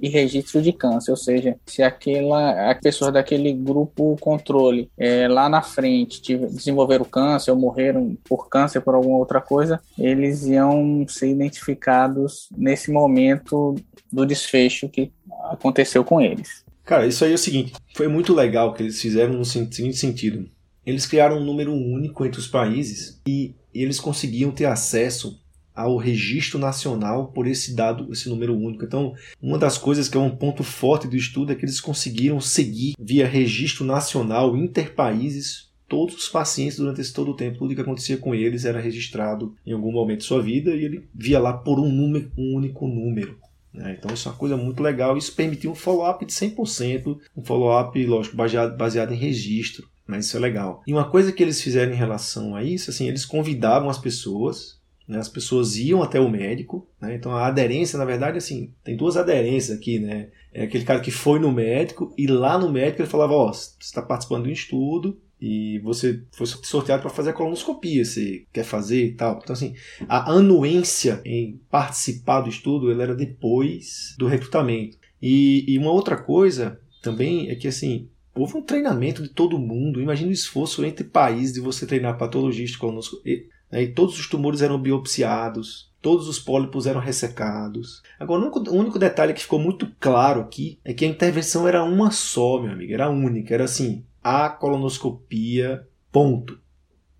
e 0.01 0.09
registro 0.09 0.61
de 0.61 0.73
câncer, 0.73 1.11
ou 1.11 1.15
seja, 1.15 1.55
se 1.65 1.81
aquela, 1.81 2.69
a 2.69 2.75
pessoas 2.75 3.13
daquele 3.13 3.53
grupo 3.53 4.17
controle 4.19 4.91
é, 4.97 5.25
lá 5.29 5.47
na 5.47 5.61
frente 5.61 6.35
desenvolveram 6.37 7.05
câncer 7.05 7.51
ou 7.51 7.57
morreram 7.57 8.17
por 8.27 8.49
câncer 8.49 8.81
por 8.81 8.93
alguma 8.93 9.19
outra 9.19 9.39
coisa, 9.39 9.79
eles 9.97 10.45
iam 10.45 11.05
ser 11.07 11.29
identificados 11.29 12.49
nesse 12.57 12.91
momento 12.91 13.73
do 14.11 14.25
desfecho 14.25 14.89
que 14.89 15.13
aconteceu 15.49 16.03
com 16.03 16.19
eles. 16.19 16.64
Cara, 16.85 17.07
isso 17.07 17.25
aí 17.25 17.31
é 17.31 17.35
o 17.35 17.39
seguinte: 17.39 17.73
foi 17.95 18.07
muito 18.07 18.33
legal 18.33 18.73
que 18.73 18.83
eles 18.83 19.01
fizeram 19.01 19.33
no 19.33 19.43
seguinte 19.43 19.97
sentido. 19.97 20.47
Eles 20.85 21.07
criaram 21.07 21.39
um 21.39 21.43
número 21.43 21.73
único 21.73 22.23
entre 22.23 22.39
os 22.39 22.47
países 22.47 23.19
e 23.27 23.55
eles 23.73 23.99
conseguiam 23.99 24.51
ter 24.51 24.65
acesso 24.65 25.41
ao 25.73 25.97
registro 25.97 26.59
nacional 26.59 27.27
por 27.33 27.47
esse 27.47 27.75
dado, 27.75 28.11
esse 28.13 28.29
número 28.29 28.55
único. 28.55 28.85
Então, 28.85 29.13
uma 29.41 29.57
das 29.57 29.77
coisas 29.77 30.07
que 30.07 30.15
é 30.15 30.19
um 30.19 30.29
ponto 30.29 30.63
forte 30.63 31.07
do 31.07 31.17
estudo 31.17 31.51
é 31.51 31.55
que 31.55 31.65
eles 31.65 31.81
conseguiram 31.81 32.39
seguir 32.39 32.93
via 32.97 33.27
registro 33.27 33.83
nacional 33.83 34.55
interpaíses 34.55 35.69
todos 35.87 36.15
os 36.15 36.29
pacientes 36.29 36.77
durante 36.77 37.01
esse 37.01 37.13
todo 37.13 37.31
o 37.31 37.35
tempo. 37.35 37.57
Tudo 37.57 37.75
que 37.75 37.81
acontecia 37.81 38.17
com 38.17 38.33
eles 38.33 38.63
era 38.63 38.79
registrado 38.79 39.55
em 39.65 39.73
algum 39.73 39.91
momento 39.91 40.19
de 40.19 40.25
sua 40.25 40.41
vida 40.41 40.71
e 40.73 40.85
ele 40.85 41.07
via 41.13 41.39
lá 41.39 41.51
por 41.51 41.79
um, 41.79 41.91
número, 41.91 42.31
um 42.37 42.55
único 42.55 42.87
número. 42.87 43.37
Né? 43.75 43.97
Então 43.97 44.13
isso 44.13 44.27
é 44.27 44.31
uma 44.31 44.37
coisa 44.37 44.55
muito 44.55 44.81
legal. 44.81 45.17
Isso 45.17 45.35
permitiu 45.35 45.71
um 45.71 45.75
follow-up 45.75 46.25
de 46.25 46.31
100%, 46.31 47.19
um 47.35 47.43
follow-up, 47.43 48.05
lógico, 48.05 48.35
baseado, 48.35 48.77
baseado 48.77 49.13
em 49.13 49.17
registro. 49.17 49.87
Mas 50.07 50.25
isso 50.25 50.37
é 50.37 50.39
legal. 50.39 50.83
E 50.87 50.93
uma 50.93 51.09
coisa 51.09 51.31
que 51.31 51.41
eles 51.41 51.61
fizeram 51.61 51.91
em 51.91 51.97
relação 51.97 52.55
a 52.55 52.63
isso, 52.63 52.89
assim, 52.89 53.07
eles 53.07 53.25
convidavam 53.25 53.89
as 53.89 53.97
pessoas, 53.97 54.79
né? 55.07 55.17
as 55.17 55.27
pessoas 55.27 55.77
iam 55.77 56.03
até 56.03 56.19
o 56.19 56.29
médico, 56.29 56.87
né? 57.01 57.15
então 57.15 57.31
a 57.31 57.47
aderência, 57.47 57.97
na 57.97 58.05
verdade, 58.05 58.37
assim, 58.37 58.71
tem 58.83 58.95
duas 58.95 59.17
aderências 59.17 59.75
aqui, 59.75 59.99
né? 59.99 60.29
É 60.53 60.63
aquele 60.63 60.85
cara 60.85 60.99
que 60.99 61.11
foi 61.11 61.39
no 61.39 61.51
médico 61.51 62.13
e 62.17 62.27
lá 62.27 62.57
no 62.57 62.71
médico 62.71 63.01
ele 63.01 63.09
falava, 63.09 63.33
ó, 63.33 63.49
oh, 63.49 63.53
você 63.53 63.73
está 63.81 64.01
participando 64.01 64.43
de 64.43 64.49
um 64.49 64.53
estudo, 64.53 65.19
e 65.47 65.77
você 65.77 66.23
foi 66.31 66.47
sorteado 66.47 67.03
para 67.03 67.11
fazer 67.11 67.29
a 67.29 67.33
colonoscopia, 67.33 68.03
você 68.03 68.47
quer 68.51 68.63
fazer 68.63 69.05
e 69.05 69.11
tal. 69.13 69.39
Então, 69.43 69.53
assim, 69.53 69.75
a 70.09 70.31
anuência 70.31 71.21
em 71.23 71.61
participar 71.69 72.41
do 72.41 72.49
estudo 72.49 72.89
ela 72.89 73.03
era 73.03 73.13
depois 73.13 74.15
do 74.17 74.25
recrutamento. 74.25 74.97
E, 75.21 75.63
e 75.67 75.77
uma 75.77 75.91
outra 75.91 76.17
coisa 76.17 76.79
também 76.99 77.51
é 77.51 77.55
que, 77.55 77.67
assim, 77.67 78.09
houve 78.33 78.57
um 78.57 78.63
treinamento 78.63 79.21
de 79.21 79.29
todo 79.29 79.59
mundo. 79.59 80.01
Imagina 80.01 80.31
o 80.31 80.33
esforço 80.33 80.83
entre 80.83 81.03
países 81.03 81.53
de 81.53 81.61
você 81.61 81.85
treinar 81.85 82.17
patologista, 82.17 82.79
colonoscopia. 82.79 83.43
Né, 83.71 83.83
e 83.83 83.93
todos 83.93 84.19
os 84.19 84.27
tumores 84.27 84.63
eram 84.63 84.81
biopsiados, 84.81 85.91
todos 86.01 86.27
os 86.27 86.39
pólipos 86.39 86.87
eram 86.87 86.99
ressecados. 86.99 88.01
Agora, 88.19 88.41
o 88.41 88.43
único, 88.45 88.59
o 88.71 88.75
único, 88.75 88.97
detalhe 88.97 89.33
que 89.33 89.43
ficou 89.43 89.59
muito 89.59 89.91
claro 89.99 90.41
aqui 90.41 90.79
é 90.83 90.91
que 90.91 91.05
a 91.05 91.07
intervenção 91.07 91.67
era 91.67 91.83
uma 91.83 92.09
só, 92.09 92.59
meu 92.59 92.71
amigo, 92.71 92.93
era 92.93 93.11
única. 93.11 93.53
Era 93.53 93.65
assim: 93.65 94.03
a 94.25 94.49
colonoscopia, 94.49 95.87
ponto. 96.11 96.59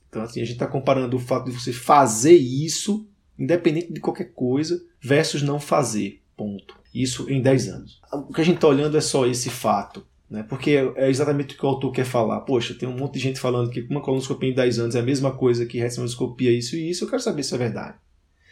Então, 0.09 0.23
assim, 0.23 0.41
a 0.41 0.43
gente 0.43 0.55
está 0.55 0.65
comparando 0.65 1.15
o 1.15 1.19
fato 1.19 1.45
de 1.45 1.51
você 1.51 1.71
fazer 1.71 2.33
isso, 2.33 3.07
independente 3.37 3.93
de 3.93 3.99
qualquer 3.99 4.33
coisa, 4.33 4.83
versus 4.99 5.43
não 5.43 5.59
fazer, 5.59 6.23
ponto. 6.35 6.75
Isso 6.91 7.29
em 7.29 7.43
10 7.43 7.67
anos. 7.67 8.01
O 8.11 8.33
que 8.33 8.41
a 8.41 8.43
gente 8.43 8.55
está 8.55 8.67
olhando 8.67 8.97
é 8.97 9.01
só 9.01 9.27
esse 9.27 9.51
fato. 9.51 10.03
Né? 10.27 10.41
Porque 10.41 10.71
é 10.95 11.07
exatamente 11.07 11.53
o 11.53 11.57
que 11.59 11.63
o 11.63 11.69
autor 11.69 11.91
quer 11.91 12.05
falar. 12.05 12.41
Poxa, 12.41 12.73
tem 12.73 12.89
um 12.89 12.97
monte 12.97 13.13
de 13.13 13.19
gente 13.19 13.39
falando 13.39 13.69
que 13.69 13.81
uma 13.81 14.01
colonoscopia 14.01 14.49
em 14.49 14.55
10 14.55 14.79
anos 14.79 14.95
é 14.95 14.99
a 14.99 15.03
mesma 15.03 15.31
coisa 15.31 15.67
que 15.67 15.77
ressonância 15.77 16.17
isso 16.49 16.75
e 16.75 16.89
isso. 16.89 17.03
Eu 17.03 17.09
quero 17.09 17.21
saber 17.21 17.43
se 17.43 17.53
é 17.53 17.57
verdade. 17.59 17.97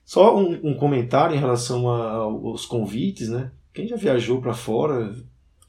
Só 0.06 0.38
um, 0.38 0.60
um 0.64 0.78
comentário 0.78 1.36
em 1.36 1.40
relação 1.40 1.90
a, 1.90 2.12
aos 2.18 2.68
convites, 2.68 3.30
né? 3.30 3.52
Quem 3.74 3.88
já 3.88 3.96
viajou 3.96 4.40
para 4.40 4.54
fora 4.54 5.12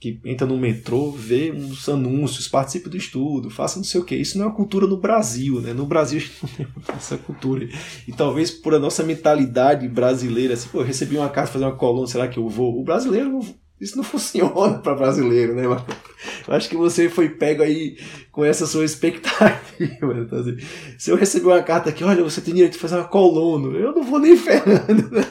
que 0.04 0.20
entra 0.22 0.46
no 0.46 0.58
metrô, 0.58 1.10
vê 1.10 1.50
uns 1.50 1.88
anúncios, 1.88 2.46
participe 2.46 2.90
do 2.90 2.96
estudo, 2.96 3.48
faça 3.48 3.78
não 3.78 3.84
sei 3.84 3.98
o 4.02 4.04
que. 4.04 4.14
Isso 4.14 4.36
não 4.36 4.44
é 4.44 4.48
uma 4.48 4.54
cultura 4.54 4.86
no 4.86 4.98
Brasil, 4.98 5.62
né? 5.62 5.72
No 5.72 5.86
Brasil 5.86 6.18
a 6.20 6.20
gente 6.20 6.68
não 6.76 6.82
tem 6.82 6.94
essa 6.94 7.16
cultura. 7.16 7.66
E 8.06 8.12
talvez 8.12 8.50
por 8.50 8.74
a 8.74 8.78
nossa 8.78 9.02
mentalidade 9.02 9.88
brasileira, 9.88 10.52
assim, 10.52 10.68
pô, 10.68 10.80
eu 10.80 10.84
recebi 10.84 11.16
uma 11.16 11.30
carta 11.30 11.52
fazer 11.52 11.64
uma 11.64 11.74
coluna, 11.74 12.06
será 12.06 12.28
que 12.28 12.38
eu 12.38 12.46
vou? 12.50 12.78
O 12.78 12.84
brasileiro, 12.84 13.40
isso 13.80 13.96
não 13.96 14.04
funciona 14.04 14.78
para 14.78 14.94
brasileiro, 14.94 15.54
né? 15.54 15.64
Eu 15.64 16.54
acho 16.54 16.68
que 16.68 16.76
você 16.76 17.08
foi 17.08 17.30
pego 17.30 17.62
aí 17.62 17.96
com 18.30 18.44
essa 18.44 18.66
sua 18.66 18.84
expectativa. 18.84 19.64
Então, 19.76 20.38
assim, 20.38 20.56
se 20.96 21.10
eu 21.10 21.16
receber 21.16 21.46
uma 21.46 21.62
carta 21.62 21.90
aqui, 21.90 22.04
olha, 22.04 22.22
você 22.22 22.40
tem 22.40 22.54
direito 22.54 22.74
de 22.74 22.78
fazer 22.78 22.94
uma 22.94 23.08
coluna, 23.08 23.76
eu 23.76 23.92
não 23.92 24.04
vou 24.04 24.20
nem 24.20 24.36
ferrando. 24.36 25.10
Né? 25.10 25.24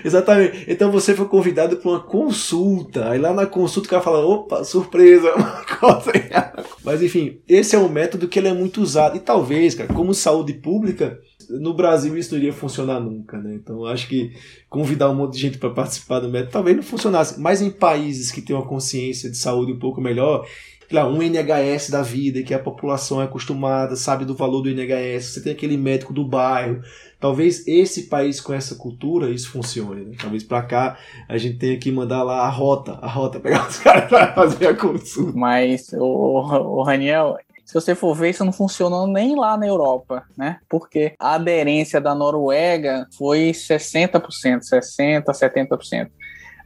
Exatamente. 0.04 0.64
Então 0.68 0.90
você 0.90 1.14
foi 1.14 1.26
convidado 1.26 1.76
para 1.76 1.90
uma 1.90 2.00
consulta. 2.00 3.10
Aí 3.10 3.18
lá 3.18 3.32
na 3.32 3.46
consulta 3.46 3.88
o 3.88 3.90
cara 3.90 4.02
fala: 4.02 4.24
opa, 4.24 4.64
surpresa, 4.64 5.32
uma 5.34 6.00
coisa. 6.00 6.52
Mas 6.84 7.02
enfim, 7.02 7.40
esse 7.48 7.76
é 7.76 7.78
um 7.78 7.88
método 7.88 8.28
que 8.28 8.38
ele 8.38 8.48
é 8.48 8.54
muito 8.54 8.80
usado. 8.80 9.16
E 9.16 9.20
talvez, 9.20 9.74
cara, 9.74 9.92
como 9.92 10.14
saúde 10.14 10.54
pública, 10.54 11.18
no 11.48 11.74
Brasil 11.74 12.16
isso 12.16 12.32
não 12.32 12.38
iria 12.38 12.52
funcionar 12.52 13.00
nunca, 13.00 13.38
né? 13.38 13.54
Então 13.54 13.84
acho 13.84 14.08
que 14.08 14.32
convidar 14.68 15.10
um 15.10 15.14
monte 15.14 15.34
de 15.34 15.40
gente 15.40 15.58
para 15.58 15.70
participar 15.70 16.20
do 16.20 16.28
método 16.28 16.52
talvez 16.52 16.76
não 16.76 16.82
funcionasse. 16.82 17.40
Mas 17.40 17.60
em 17.60 17.70
países 17.70 18.30
que 18.30 18.42
têm 18.42 18.54
uma 18.54 18.66
consciência 18.66 19.30
de 19.30 19.36
saúde 19.36 19.72
um 19.72 19.78
pouco 19.78 20.00
melhor, 20.00 20.46
lá, 20.94 21.08
um 21.08 21.22
NHS 21.22 21.90
da 21.90 22.02
vida, 22.02 22.42
que 22.42 22.54
a 22.54 22.58
população 22.58 23.20
é 23.20 23.24
acostumada, 23.24 23.96
sabe 23.96 24.24
do 24.24 24.34
valor 24.34 24.62
do 24.62 24.70
NHS, 24.70 25.24
você 25.26 25.42
tem 25.42 25.52
aquele 25.52 25.76
médico 25.76 26.12
do 26.12 26.24
bairro, 26.24 26.82
Talvez 27.20 27.68
esse 27.68 28.04
país 28.04 28.40
com 28.40 28.54
essa 28.54 28.74
cultura 28.74 29.28
isso 29.28 29.50
funcione. 29.50 30.06
Né? 30.06 30.16
Talvez 30.18 30.42
para 30.42 30.62
cá 30.62 30.98
a 31.28 31.36
gente 31.36 31.58
tenha 31.58 31.78
que 31.78 31.92
mandar 31.92 32.22
lá 32.22 32.46
a 32.46 32.48
rota, 32.48 32.98
a 33.02 33.06
rota, 33.06 33.38
pegar 33.40 33.68
os 33.68 33.78
caras 33.78 34.08
para 34.08 34.32
fazer 34.32 34.68
a 34.68 34.74
consulta. 34.74 35.38
Mas, 35.38 35.92
o, 35.92 36.02
o 36.02 36.82
Raniel, 36.82 37.36
se 37.62 37.74
você 37.74 37.94
for 37.94 38.14
ver, 38.14 38.30
isso 38.30 38.44
não 38.44 38.52
funcionou 38.52 39.06
nem 39.06 39.36
lá 39.36 39.54
na 39.58 39.66
Europa, 39.66 40.24
né? 40.36 40.58
Porque 40.66 41.12
a 41.18 41.34
aderência 41.34 42.00
da 42.00 42.14
Noruega 42.14 43.06
foi 43.16 43.50
60%, 43.50 44.20
60%, 44.60 45.24
70% 45.26 46.10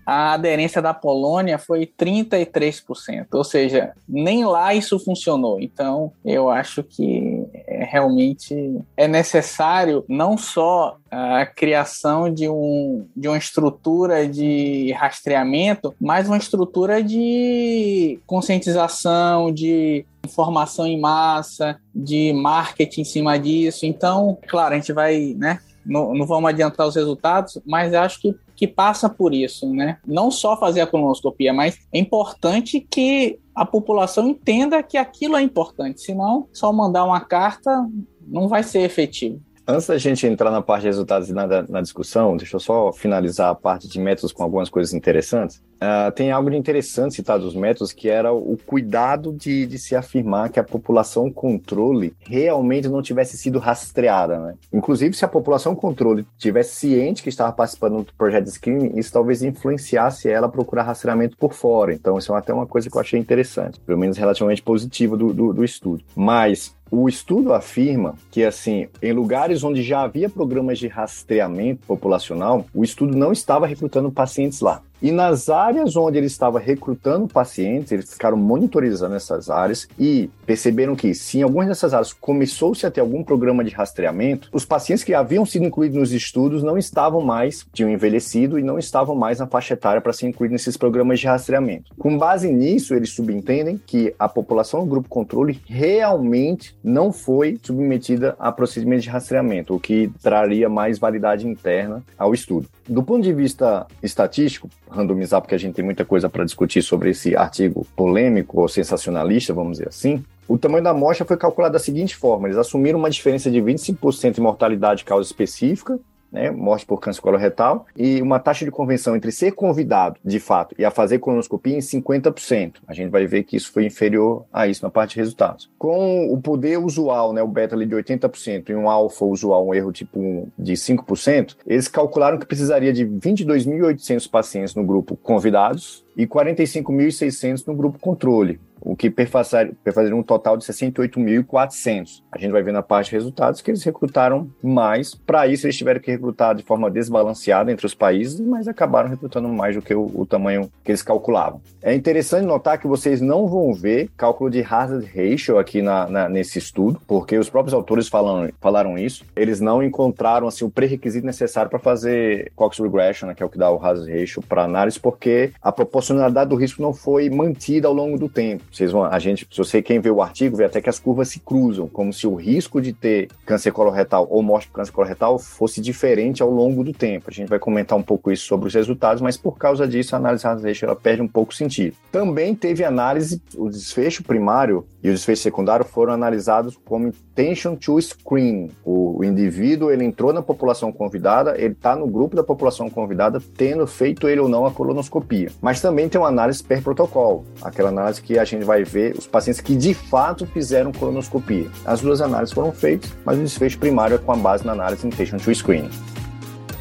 a 0.06 0.32
aderência 0.32 0.82
da 0.82 0.92
Polônia 0.92 1.58
foi 1.58 1.86
33%, 1.86 3.26
ou 3.32 3.44
seja, 3.44 3.92
nem 4.08 4.44
lá 4.44 4.74
isso 4.74 4.98
funcionou. 4.98 5.60
Então, 5.60 6.12
eu 6.24 6.50
acho 6.50 6.82
que 6.82 7.44
é, 7.66 7.84
realmente 7.84 8.80
é 8.96 9.08
necessário 9.08 10.04
não 10.08 10.36
só 10.36 10.96
a 11.10 11.46
criação 11.46 12.32
de, 12.32 12.48
um, 12.48 13.06
de 13.16 13.28
uma 13.28 13.38
estrutura 13.38 14.26
de 14.28 14.92
rastreamento, 14.92 15.94
mas 16.00 16.26
uma 16.26 16.36
estrutura 16.36 17.02
de 17.02 18.18
conscientização, 18.26 19.52
de 19.52 20.04
informação 20.24 20.86
em 20.86 20.98
massa, 20.98 21.78
de 21.94 22.32
marketing 22.32 23.02
em 23.02 23.04
cima 23.04 23.38
disso. 23.38 23.86
Então, 23.86 24.38
claro, 24.48 24.74
a 24.74 24.76
gente 24.76 24.92
vai, 24.92 25.34
né? 25.38 25.60
Não, 25.84 26.14
não 26.14 26.26
vamos 26.26 26.48
adiantar 26.48 26.86
os 26.86 26.96
resultados, 26.96 27.58
mas 27.66 27.92
acho 27.92 28.20
que 28.20 28.34
que 28.56 28.66
passa 28.66 29.08
por 29.08 29.34
isso, 29.34 29.68
né? 29.72 29.98
Não 30.06 30.30
só 30.30 30.56
fazer 30.56 30.80
a 30.80 30.86
colonoscopia, 30.86 31.52
mas 31.52 31.78
é 31.92 31.98
importante 31.98 32.80
que 32.80 33.38
a 33.54 33.64
população 33.64 34.28
entenda 34.28 34.82
que 34.82 34.96
aquilo 34.96 35.36
é 35.36 35.42
importante, 35.42 36.00
senão 36.00 36.48
só 36.52 36.72
mandar 36.72 37.04
uma 37.04 37.20
carta 37.20 37.88
não 38.26 38.48
vai 38.48 38.62
ser 38.62 38.80
efetivo. 38.80 39.40
Antes 39.66 39.86
da 39.86 39.96
gente 39.96 40.26
entrar 40.26 40.50
na 40.50 40.60
parte 40.60 40.82
de 40.82 40.88
resultados 40.88 41.30
e 41.30 41.32
na, 41.32 41.46
na, 41.46 41.80
discussão, 41.80 42.36
deixa 42.36 42.56
eu 42.56 42.60
só 42.60 42.92
finalizar 42.92 43.48
a 43.48 43.54
parte 43.54 43.88
de 43.88 43.98
métodos 43.98 44.30
com 44.30 44.42
algumas 44.42 44.68
coisas 44.68 44.92
interessantes. 44.92 45.62
Uh, 45.84 46.10
tem 46.12 46.30
algo 46.30 46.50
de 46.50 46.56
interessante 46.56 47.14
citado 47.14 47.44
dos 47.44 47.54
métodos, 47.54 47.92
que 47.92 48.08
era 48.08 48.32
o 48.32 48.56
cuidado 48.64 49.32
de, 49.32 49.66
de, 49.66 49.78
se 49.78 49.94
afirmar 49.94 50.48
que 50.48 50.58
a 50.58 50.64
população 50.64 51.30
controle 51.30 52.14
realmente 52.20 52.88
não 52.88 53.02
tivesse 53.02 53.36
sido 53.36 53.58
rastreada. 53.58 54.38
Né? 54.38 54.54
Inclusive, 54.72 55.14
se 55.14 55.24
a 55.24 55.28
população 55.28 55.74
controle 55.74 56.26
tivesse 56.38 56.76
ciente 56.76 57.22
que 57.22 57.28
estava 57.28 57.52
participando 57.52 57.98
do 57.98 58.12
projeto 58.16 58.44
de 58.44 58.52
screening, 58.52 58.98
isso 58.98 59.12
talvez 59.12 59.42
influenciasse 59.42 60.28
ela 60.28 60.46
a 60.46 60.50
procurar 60.50 60.84
rastreamento 60.84 61.36
por 61.36 61.52
fora. 61.52 61.92
Então, 61.92 62.16
isso 62.16 62.34
é 62.34 62.38
até 62.38 62.54
uma 62.54 62.66
coisa 62.66 62.88
que 62.88 62.96
eu 62.96 63.00
achei 63.00 63.20
interessante, 63.20 63.78
pelo 63.80 63.98
menos 63.98 64.16
relativamente 64.16 64.62
positiva 64.62 65.16
do, 65.16 65.34
do, 65.34 65.52
do 65.52 65.64
estudo. 65.64 66.02
Mas 66.16 66.74
o 66.90 67.08
estudo 67.08 67.52
afirma 67.52 68.14
que, 68.30 68.44
assim, 68.44 68.88
em 69.02 69.12
lugares 69.12 69.64
onde 69.64 69.82
já 69.82 70.02
havia 70.02 70.30
programas 70.30 70.78
de 70.78 70.86
rastreamento 70.86 71.84
populacional, 71.86 72.64
o 72.72 72.84
estudo 72.84 73.16
não 73.16 73.32
estava 73.32 73.66
recrutando 73.66 74.12
pacientes 74.12 74.60
lá. 74.60 74.80
E 75.02 75.12
nas 75.12 75.48
áreas 75.48 75.96
onde 75.96 76.18
ele 76.18 76.26
estava 76.26 76.58
recrutando 76.58 77.28
pacientes, 77.28 77.92
eles 77.92 78.12
ficaram 78.12 78.36
monitorizando 78.36 79.14
essas 79.14 79.50
áreas 79.50 79.88
e 79.98 80.30
perceberam 80.46 80.96
que, 80.96 81.14
se 81.14 81.38
em 81.38 81.42
algumas 81.42 81.68
dessas 81.68 81.92
áreas 81.92 82.12
começou-se 82.12 82.86
a 82.86 82.90
ter 82.90 83.00
algum 83.00 83.22
programa 83.22 83.62
de 83.62 83.70
rastreamento, 83.70 84.48
os 84.52 84.64
pacientes 84.64 85.04
que 85.04 85.14
haviam 85.14 85.44
sido 85.44 85.64
incluídos 85.64 85.98
nos 85.98 86.12
estudos 86.12 86.62
não 86.62 86.78
estavam 86.78 87.20
mais, 87.20 87.66
tinham 87.72 87.90
envelhecido 87.90 88.58
e 88.58 88.62
não 88.62 88.78
estavam 88.78 89.14
mais 89.14 89.38
na 89.40 89.46
faixa 89.46 89.74
etária 89.74 90.00
para 90.00 90.12
ser 90.12 90.28
incluídos 90.28 90.52
nesses 90.52 90.76
programas 90.76 91.20
de 91.20 91.26
rastreamento. 91.26 91.92
Com 91.98 92.16
base 92.16 92.50
nisso, 92.50 92.94
eles 92.94 93.10
subentendem 93.10 93.80
que 93.86 94.14
a 94.18 94.28
população 94.28 94.80
do 94.80 94.86
grupo 94.86 95.08
controle 95.08 95.60
realmente 95.66 96.76
não 96.82 97.12
foi 97.12 97.58
submetida 97.62 98.36
a 98.38 98.50
procedimentos 98.50 99.04
de 99.04 99.10
rastreamento, 99.10 99.74
o 99.74 99.80
que 99.80 100.10
traria 100.22 100.68
mais 100.68 100.98
validade 100.98 101.46
interna 101.46 102.02
ao 102.16 102.32
estudo. 102.32 102.68
Do 102.86 103.02
ponto 103.02 103.22
de 103.22 103.32
vista 103.32 103.86
estatístico, 104.02 104.68
randomizar, 104.90 105.40
porque 105.40 105.54
a 105.54 105.58
gente 105.58 105.74
tem 105.74 105.84
muita 105.84 106.04
coisa 106.04 106.28
para 106.28 106.44
discutir 106.44 106.82
sobre 106.82 107.10
esse 107.10 107.34
artigo 107.34 107.86
polêmico 107.96 108.60
ou 108.60 108.68
sensacionalista, 108.68 109.54
vamos 109.54 109.78
dizer 109.78 109.88
assim. 109.88 110.22
O 110.46 110.58
tamanho 110.58 110.84
da 110.84 110.90
amostra 110.90 111.24
foi 111.24 111.36
calculado 111.38 111.72
da 111.72 111.78
seguinte 111.78 112.14
forma: 112.14 112.46
eles 112.46 112.58
assumiram 112.58 112.98
uma 112.98 113.08
diferença 113.08 113.50
de 113.50 113.58
25% 113.58 114.34
de 114.34 114.40
mortalidade 114.40 114.98
de 114.98 115.04
causa 115.04 115.26
específica 115.26 115.98
né, 116.34 116.50
morte 116.50 116.84
por 116.84 117.00
câncer 117.00 117.22
coloretal, 117.22 117.86
e 117.96 118.20
uma 118.20 118.40
taxa 118.40 118.64
de 118.64 118.70
convenção 118.70 119.14
entre 119.14 119.30
ser 119.30 119.52
convidado, 119.52 120.18
de 120.22 120.40
fato, 120.40 120.74
e 120.76 120.84
a 120.84 120.90
fazer 120.90 121.20
colonoscopia 121.20 121.76
em 121.76 121.78
50%. 121.78 122.74
A 122.88 122.92
gente 122.92 123.10
vai 123.10 123.24
ver 123.24 123.44
que 123.44 123.56
isso 123.56 123.72
foi 123.72 123.86
inferior 123.86 124.44
a 124.52 124.66
isso 124.66 124.84
na 124.84 124.90
parte 124.90 125.14
de 125.14 125.20
resultados. 125.20 125.70
Com 125.78 126.26
o 126.32 126.40
poder 126.40 126.78
usual, 126.78 127.32
né, 127.32 127.42
o 127.42 127.48
beta 127.48 127.76
ali 127.76 127.86
de 127.86 127.94
80% 127.94 128.70
e 128.70 128.74
um 128.74 128.90
alfa 128.90 129.24
usual, 129.24 129.68
um 129.68 129.74
erro 129.74 129.92
tipo 129.92 130.18
1 130.18 130.48
de 130.58 130.72
5%, 130.72 131.56
eles 131.64 131.86
calcularam 131.86 132.36
que 132.36 132.46
precisaria 132.46 132.92
de 132.92 133.06
22.800 133.06 134.28
pacientes 134.28 134.74
no 134.74 134.84
grupo 134.84 135.16
convidados 135.16 136.03
e 136.16 136.26
45.600 136.26 137.66
no 137.66 137.74
grupo 137.74 137.98
controle 137.98 138.60
o 138.84 138.94
que 138.94 139.10
perfazeria 139.10 140.14
um 140.14 140.22
total 140.22 140.56
de 140.56 140.64
68.400. 140.64 142.22
A 142.30 142.38
gente 142.38 142.52
vai 142.52 142.62
ver 142.62 142.72
na 142.72 142.82
parte 142.82 143.08
de 143.08 143.16
resultados 143.16 143.62
que 143.62 143.70
eles 143.70 143.82
recrutaram 143.82 144.48
mais. 144.62 145.14
Para 145.14 145.46
isso, 145.46 145.66
eles 145.66 145.76
tiveram 145.76 146.00
que 146.00 146.10
recrutar 146.10 146.54
de 146.54 146.62
forma 146.62 146.90
desbalanceada 146.90 147.72
entre 147.72 147.86
os 147.86 147.94
países, 147.94 148.38
mas 148.38 148.68
acabaram 148.68 149.08
recrutando 149.08 149.48
mais 149.48 149.74
do 149.74 149.80
que 149.80 149.94
o, 149.94 150.10
o 150.14 150.26
tamanho 150.26 150.70
que 150.84 150.90
eles 150.90 151.02
calculavam. 151.02 151.62
É 151.82 151.94
interessante 151.94 152.44
notar 152.44 152.78
que 152.78 152.86
vocês 152.86 153.20
não 153.22 153.46
vão 153.48 153.72
ver 153.72 154.10
cálculo 154.16 154.50
de 154.50 154.62
hazard 154.62 155.06
ratio 155.06 155.58
aqui 155.58 155.80
na, 155.80 156.06
na, 156.08 156.28
nesse 156.28 156.58
estudo, 156.58 157.00
porque 157.06 157.38
os 157.38 157.48
próprios 157.48 157.72
autores 157.72 158.08
falam, 158.08 158.50
falaram 158.60 158.98
isso. 158.98 159.24
Eles 159.34 159.60
não 159.60 159.82
encontraram 159.82 160.46
assim, 160.46 160.64
o 160.64 160.70
pré-requisito 160.70 161.24
necessário 161.24 161.70
para 161.70 161.78
fazer 161.78 162.52
Cox 162.54 162.78
regression, 162.78 163.28
né, 163.28 163.34
que 163.34 163.42
é 163.42 163.46
o 163.46 163.48
que 163.48 163.58
dá 163.58 163.70
o 163.70 163.82
hazard 163.82 164.10
ratio 164.12 164.42
para 164.42 164.64
análise, 164.64 165.00
porque 165.00 165.52
a 165.62 165.72
proporcionalidade 166.04 166.50
do 166.50 166.56
risco 166.56 166.82
não 166.82 166.92
foi 166.92 167.30
mantida 167.30 167.88
ao 167.88 167.94
longo 167.94 168.18
do 168.18 168.28
tempo. 168.28 168.62
Vocês 168.70 168.92
vão, 168.92 169.04
a 169.04 169.18
gente, 169.18 169.46
se 169.50 169.56
você 169.56 169.82
quem 169.82 170.00
vê 170.00 170.10
o 170.10 170.20
artigo, 170.20 170.56
vê 170.56 170.64
até 170.64 170.80
que 170.80 170.90
as 170.90 170.98
curvas 170.98 171.28
se 171.28 171.40
cruzam, 171.40 171.88
como 171.88 172.12
se 172.12 172.26
o 172.26 172.34
risco 172.34 172.80
de 172.80 172.92
ter 172.92 173.28
câncer 173.46 173.72
coloretal 173.72 174.26
ou 174.30 174.42
morte 174.42 174.68
por 174.68 174.74
câncer 174.74 174.92
coloretal 174.92 175.38
fosse 175.38 175.80
diferente 175.80 176.42
ao 176.42 176.50
longo 176.50 176.84
do 176.84 176.92
tempo. 176.92 177.26
A 177.28 177.32
gente 177.32 177.48
vai 177.48 177.58
comentar 177.58 177.98
um 177.98 178.02
pouco 178.02 178.30
isso 178.30 178.46
sobre 178.46 178.68
os 178.68 178.74
resultados, 178.74 179.22
mas 179.22 179.36
por 179.36 179.56
causa 179.56 179.88
disso 179.88 180.14
a 180.14 180.18
análise 180.18 180.46
hazard 180.46 180.84
ela 180.84 180.96
perde 180.96 181.22
um 181.22 181.28
pouco 181.28 181.54
sentido. 181.54 181.96
Também 182.12 182.54
teve 182.54 182.84
análise, 182.84 183.40
o 183.56 183.68
desfecho 183.68 184.22
primário 184.22 184.84
e 185.04 185.10
o 185.10 185.12
desfecho 185.12 185.42
secundário 185.42 185.84
foram 185.84 186.14
analisados 186.14 186.78
como 186.82 187.08
intention 187.08 187.76
to 187.76 188.00
screen. 188.00 188.70
O, 188.82 189.18
o 189.18 189.24
indivíduo 189.24 189.90
ele 189.90 190.02
entrou 190.02 190.32
na 190.32 190.40
população 190.40 190.90
convidada, 190.90 191.60
ele 191.60 191.74
está 191.74 191.94
no 191.94 192.06
grupo 192.06 192.34
da 192.34 192.42
população 192.42 192.88
convidada, 192.88 193.38
tendo 193.54 193.86
feito 193.86 194.26
ele 194.26 194.40
ou 194.40 194.48
não 194.48 194.64
a 194.64 194.70
colonoscopia. 194.70 195.50
Mas 195.60 195.82
também 195.82 196.08
tem 196.08 196.18
uma 196.18 196.28
análise 196.28 196.64
per 196.64 196.82
protocolo, 196.82 197.44
aquela 197.60 197.90
análise 197.90 198.22
que 198.22 198.38
a 198.38 198.44
gente 198.46 198.64
vai 198.64 198.82
ver 198.82 199.14
os 199.18 199.26
pacientes 199.26 199.60
que 199.60 199.76
de 199.76 199.92
fato 199.92 200.46
fizeram 200.46 200.90
colonoscopia. 200.90 201.70
As 201.84 202.00
duas 202.00 202.22
análises 202.22 202.54
foram 202.54 202.72
feitas, 202.72 203.12
mas 203.26 203.38
o 203.38 203.42
desfecho 203.42 203.78
primário 203.78 204.14
é 204.14 204.18
com 204.18 204.32
a 204.32 204.36
base 204.36 204.64
na 204.64 204.72
análise 204.72 205.06
Intention 205.06 205.36
to 205.36 205.54
Screening. 205.54 205.90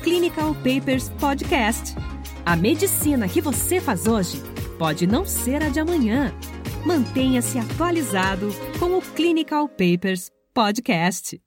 Clinical 0.01 0.55
Papers 0.55 1.09
Podcast. 1.19 1.93
A 2.45 2.55
medicina 2.55 3.27
que 3.27 3.41
você 3.41 3.81
faz 3.81 4.07
hoje 4.07 4.41
pode 4.77 5.05
não 5.05 5.25
ser 5.25 5.61
a 5.61 5.67
de 5.67 5.79
amanhã. 5.79 6.33
Mantenha-se 6.85 7.57
atualizado 7.57 8.49
com 8.77 8.97
o 8.97 9.01
Clinical 9.01 9.69
Papers 9.69 10.29
Podcast. 10.53 11.41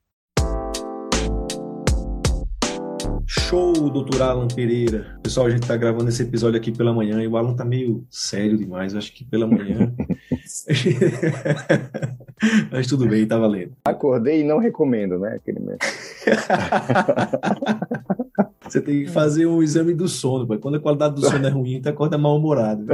Show, 3.27 3.73
doutor 3.91 4.23
Alan 4.23 4.47
Pereira. 4.47 5.19
Pessoal, 5.21 5.45
a 5.45 5.51
gente 5.51 5.67
tá 5.67 5.77
gravando 5.77 6.09
esse 6.09 6.23
episódio 6.23 6.59
aqui 6.59 6.71
pela 6.71 6.91
manhã 6.91 7.21
e 7.21 7.27
o 7.27 7.37
Alan 7.37 7.55
tá 7.55 7.63
meio 7.63 8.03
sério 8.09 8.57
demais. 8.57 8.93
Eu 8.93 8.99
acho 8.99 9.13
que 9.13 9.23
pela 9.23 9.45
manhã. 9.45 9.93
Mas 12.71 12.87
tudo 12.87 13.07
bem, 13.07 13.27
tá 13.27 13.37
valendo. 13.37 13.73
Acordei 13.85 14.41
e 14.41 14.43
não 14.43 14.57
recomendo, 14.57 15.19
né? 15.19 15.35
Aquele 15.35 15.59
mesmo. 15.59 15.77
Você 18.61 18.81
tem 18.81 19.05
que 19.05 19.11
fazer 19.11 19.45
um 19.45 19.63
exame 19.63 19.93
do 19.93 20.07
sono, 20.07 20.47
quando 20.59 20.75
a 20.75 20.79
qualidade 20.79 21.15
do 21.15 21.21
sono 21.21 21.45
é 21.45 21.49
ruim, 21.49 21.81
tu 21.81 21.89
acorda 21.89 22.17
mal-humorado. 22.17 22.85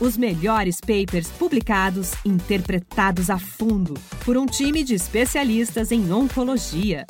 Os 0.00 0.16
melhores 0.16 0.80
papers 0.80 1.28
publicados, 1.28 2.12
interpretados 2.24 3.30
a 3.30 3.38
fundo 3.38 3.94
por 4.24 4.36
um 4.36 4.46
time 4.46 4.84
de 4.84 4.94
especialistas 4.94 5.90
em 5.90 6.12
oncologia. 6.12 7.06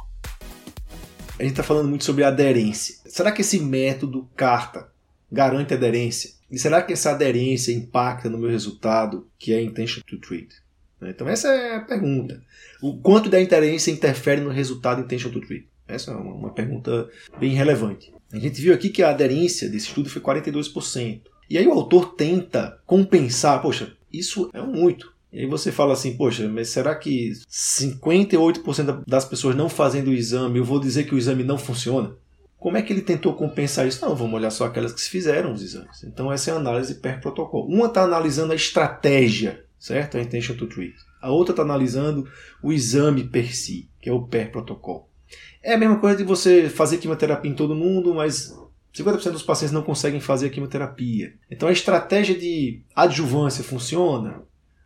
A 1.38 1.42
gente 1.42 1.52
está 1.52 1.62
falando 1.62 1.88
muito 1.88 2.04
sobre 2.04 2.24
aderência. 2.24 2.96
Será 3.06 3.30
que 3.30 3.42
esse 3.42 3.60
método 3.60 4.28
carta 4.34 4.88
garante 5.30 5.74
aderência? 5.74 6.30
E 6.50 6.58
será 6.58 6.80
que 6.80 6.92
essa 6.92 7.10
aderência 7.10 7.72
impacta 7.72 8.30
no 8.30 8.38
meu 8.38 8.50
resultado, 8.50 9.28
que 9.38 9.52
é 9.52 9.60
intention 9.60 10.00
to 10.06 10.18
treat? 10.18 10.48
Então 11.02 11.28
essa 11.28 11.48
é 11.48 11.76
a 11.76 11.80
pergunta. 11.80 12.42
O 12.80 12.98
quanto 12.98 13.28
da 13.28 13.38
aderência 13.38 13.90
interfere 13.90 14.40
no 14.40 14.50
resultado 14.50 15.02
intention 15.02 15.30
to 15.30 15.40
treat? 15.40 15.68
Essa 15.88 16.12
é 16.12 16.14
uma 16.14 16.50
pergunta 16.50 17.08
bem 17.38 17.52
relevante. 17.52 18.12
A 18.32 18.38
gente 18.38 18.60
viu 18.60 18.74
aqui 18.74 18.88
que 18.88 19.02
a 19.02 19.10
aderência 19.10 19.68
desse 19.68 19.86
estudo 19.86 20.10
foi 20.10 20.20
42%. 20.20 21.22
E 21.48 21.56
aí 21.56 21.66
o 21.66 21.72
autor 21.72 22.14
tenta 22.14 22.80
compensar, 22.84 23.62
poxa, 23.62 23.96
isso 24.12 24.50
é 24.52 24.60
muito. 24.60 25.14
E 25.32 25.40
aí 25.40 25.46
você 25.46 25.70
fala 25.70 25.92
assim, 25.92 26.16
poxa, 26.16 26.48
mas 26.48 26.70
será 26.70 26.94
que 26.94 27.32
58% 27.48 29.04
das 29.06 29.24
pessoas 29.24 29.54
não 29.54 29.68
fazendo 29.68 30.08
o 30.08 30.14
exame, 30.14 30.58
eu 30.58 30.64
vou 30.64 30.80
dizer 30.80 31.04
que 31.04 31.14
o 31.14 31.18
exame 31.18 31.44
não 31.44 31.58
funciona? 31.58 32.16
Como 32.58 32.76
é 32.76 32.82
que 32.82 32.92
ele 32.92 33.02
tentou 33.02 33.34
compensar 33.34 33.86
isso? 33.86 34.04
Não, 34.04 34.16
vamos 34.16 34.34
olhar 34.34 34.50
só 34.50 34.64
aquelas 34.64 34.92
que 34.92 35.02
fizeram 35.02 35.52
os 35.52 35.62
exames. 35.62 36.02
Então 36.04 36.32
essa 36.32 36.50
é 36.50 36.54
a 36.54 36.56
análise 36.56 36.94
per 36.96 37.20
protocolo. 37.20 37.66
Uma 37.66 37.86
está 37.86 38.02
analisando 38.02 38.52
a 38.52 38.56
estratégia, 38.56 39.64
certo? 39.78 40.16
A 40.16 40.22
intention 40.22 40.56
to 40.56 40.66
treat. 40.66 40.94
A 41.20 41.30
outra 41.30 41.52
está 41.52 41.62
analisando 41.62 42.28
o 42.62 42.72
exame 42.72 43.24
per 43.24 43.54
si, 43.54 43.88
que 44.00 44.08
é 44.08 44.12
o 44.12 44.22
per 44.22 44.50
protocolo. 44.50 45.06
É 45.62 45.74
a 45.74 45.78
mesma 45.78 45.98
coisa 45.98 46.16
de 46.16 46.24
você 46.24 46.68
fazer 46.68 46.98
quimioterapia 46.98 47.50
em 47.50 47.54
todo 47.54 47.74
mundo, 47.74 48.14
mas 48.14 48.56
50% 48.94 49.32
dos 49.32 49.42
pacientes 49.42 49.72
não 49.72 49.82
conseguem 49.82 50.20
fazer 50.20 50.46
a 50.46 50.50
quimioterapia. 50.50 51.34
Então 51.50 51.68
a 51.68 51.72
estratégia 51.72 52.36
de 52.36 52.82
adjuvância 52.94 53.64
funciona? 53.64 54.42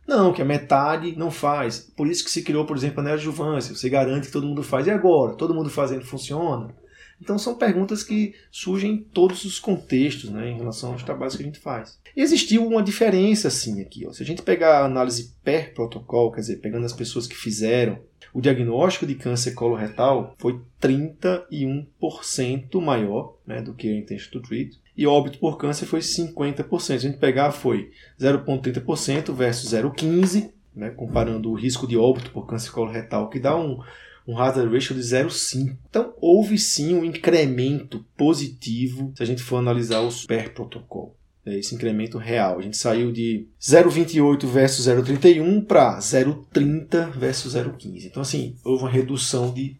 Não, 0.07 0.33
que 0.33 0.41
a 0.41 0.45
metade 0.45 1.15
não 1.15 1.31
faz. 1.31 1.79
Por 1.95 2.07
isso 2.07 2.23
que 2.23 2.31
se 2.31 2.43
criou, 2.43 2.65
por 2.65 2.75
exemplo, 2.75 2.99
a 2.99 3.03
neoadjuvância. 3.03 3.75
Você 3.75 3.89
garante 3.89 4.27
que 4.27 4.33
todo 4.33 4.47
mundo 4.47 4.63
faz. 4.63 4.87
E 4.87 4.91
agora? 4.91 5.35
Todo 5.35 5.53
mundo 5.53 5.69
fazendo 5.69 6.05
funciona? 6.05 6.75
Então 7.21 7.37
são 7.37 7.55
perguntas 7.55 8.03
que 8.03 8.33
surgem 8.51 8.93
em 8.93 8.97
todos 8.97 9.45
os 9.45 9.59
contextos 9.59 10.31
né, 10.31 10.49
em 10.49 10.57
relação 10.57 10.91
aos 10.91 11.03
trabalhos 11.03 11.35
que 11.35 11.43
a 11.43 11.45
gente 11.45 11.59
faz. 11.59 11.99
E 12.17 12.21
existiu 12.21 12.65
uma 12.67 12.81
diferença 12.81 13.47
assim 13.47 13.79
aqui. 13.79 14.05
Ó. 14.07 14.11
Se 14.11 14.23
a 14.23 14.25
gente 14.25 14.41
pegar 14.41 14.79
a 14.79 14.85
análise 14.85 15.35
per 15.43 15.73
protocolo, 15.73 16.31
quer 16.31 16.41
dizer, 16.41 16.57
pegando 16.57 16.85
as 16.85 16.93
pessoas 16.93 17.27
que 17.27 17.35
fizeram 17.35 17.99
o 18.33 18.41
diagnóstico 18.41 19.05
de 19.05 19.15
câncer 19.15 19.53
coloretal 19.53 20.35
foi 20.37 20.59
31% 20.81 22.81
maior 22.81 23.35
né, 23.45 23.61
do 23.61 23.73
que 23.73 23.89
a 23.89 23.97
intention 23.97 24.31
to 24.31 24.41
treat. 24.41 24.79
E 24.95 25.05
óbito 25.05 25.39
por 25.39 25.57
câncer 25.57 25.85
foi 25.85 25.99
50%. 25.99 26.79
Se 26.79 26.93
a 26.93 26.97
gente 26.97 27.17
pegar, 27.17 27.51
foi 27.51 27.91
0,30% 28.19 29.33
versus 29.33 29.73
0,15%, 29.73 30.51
né, 30.75 30.89
comparando 30.89 31.49
o 31.49 31.55
risco 31.55 31.87
de 31.87 31.97
óbito 31.97 32.31
por 32.31 32.47
câncer 32.47 32.71
coloretal, 32.71 33.29
que 33.29 33.39
dá 33.39 33.57
um, 33.57 33.79
um 34.27 34.37
hazard 34.37 34.73
ratio 34.73 34.95
de 34.95 35.01
0,5. 35.01 35.75
Então, 35.89 36.13
houve 36.21 36.57
sim 36.57 36.93
um 36.93 37.03
incremento 37.03 38.05
positivo 38.15 39.11
se 39.15 39.23
a 39.23 39.25
gente 39.25 39.41
for 39.41 39.57
analisar 39.57 40.01
os 40.01 40.25
per 40.25 40.53
protocolo. 40.53 41.15
É 41.45 41.57
esse 41.57 41.73
incremento 41.73 42.17
real. 42.17 42.59
A 42.59 42.61
gente 42.61 42.77
saiu 42.77 43.11
de 43.11 43.47
0,28 43.59 44.45
versus 44.45 44.87
0,31 44.87 45.65
para 45.65 45.97
0,30 45.97 47.11
versus 47.11 47.55
0,15. 47.55 48.05
Então, 48.05 48.21
assim, 48.21 48.55
houve 48.63 48.83
uma 48.83 48.89
redução 48.89 49.51
de 49.51 49.75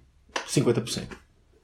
50%. 0.47 1.03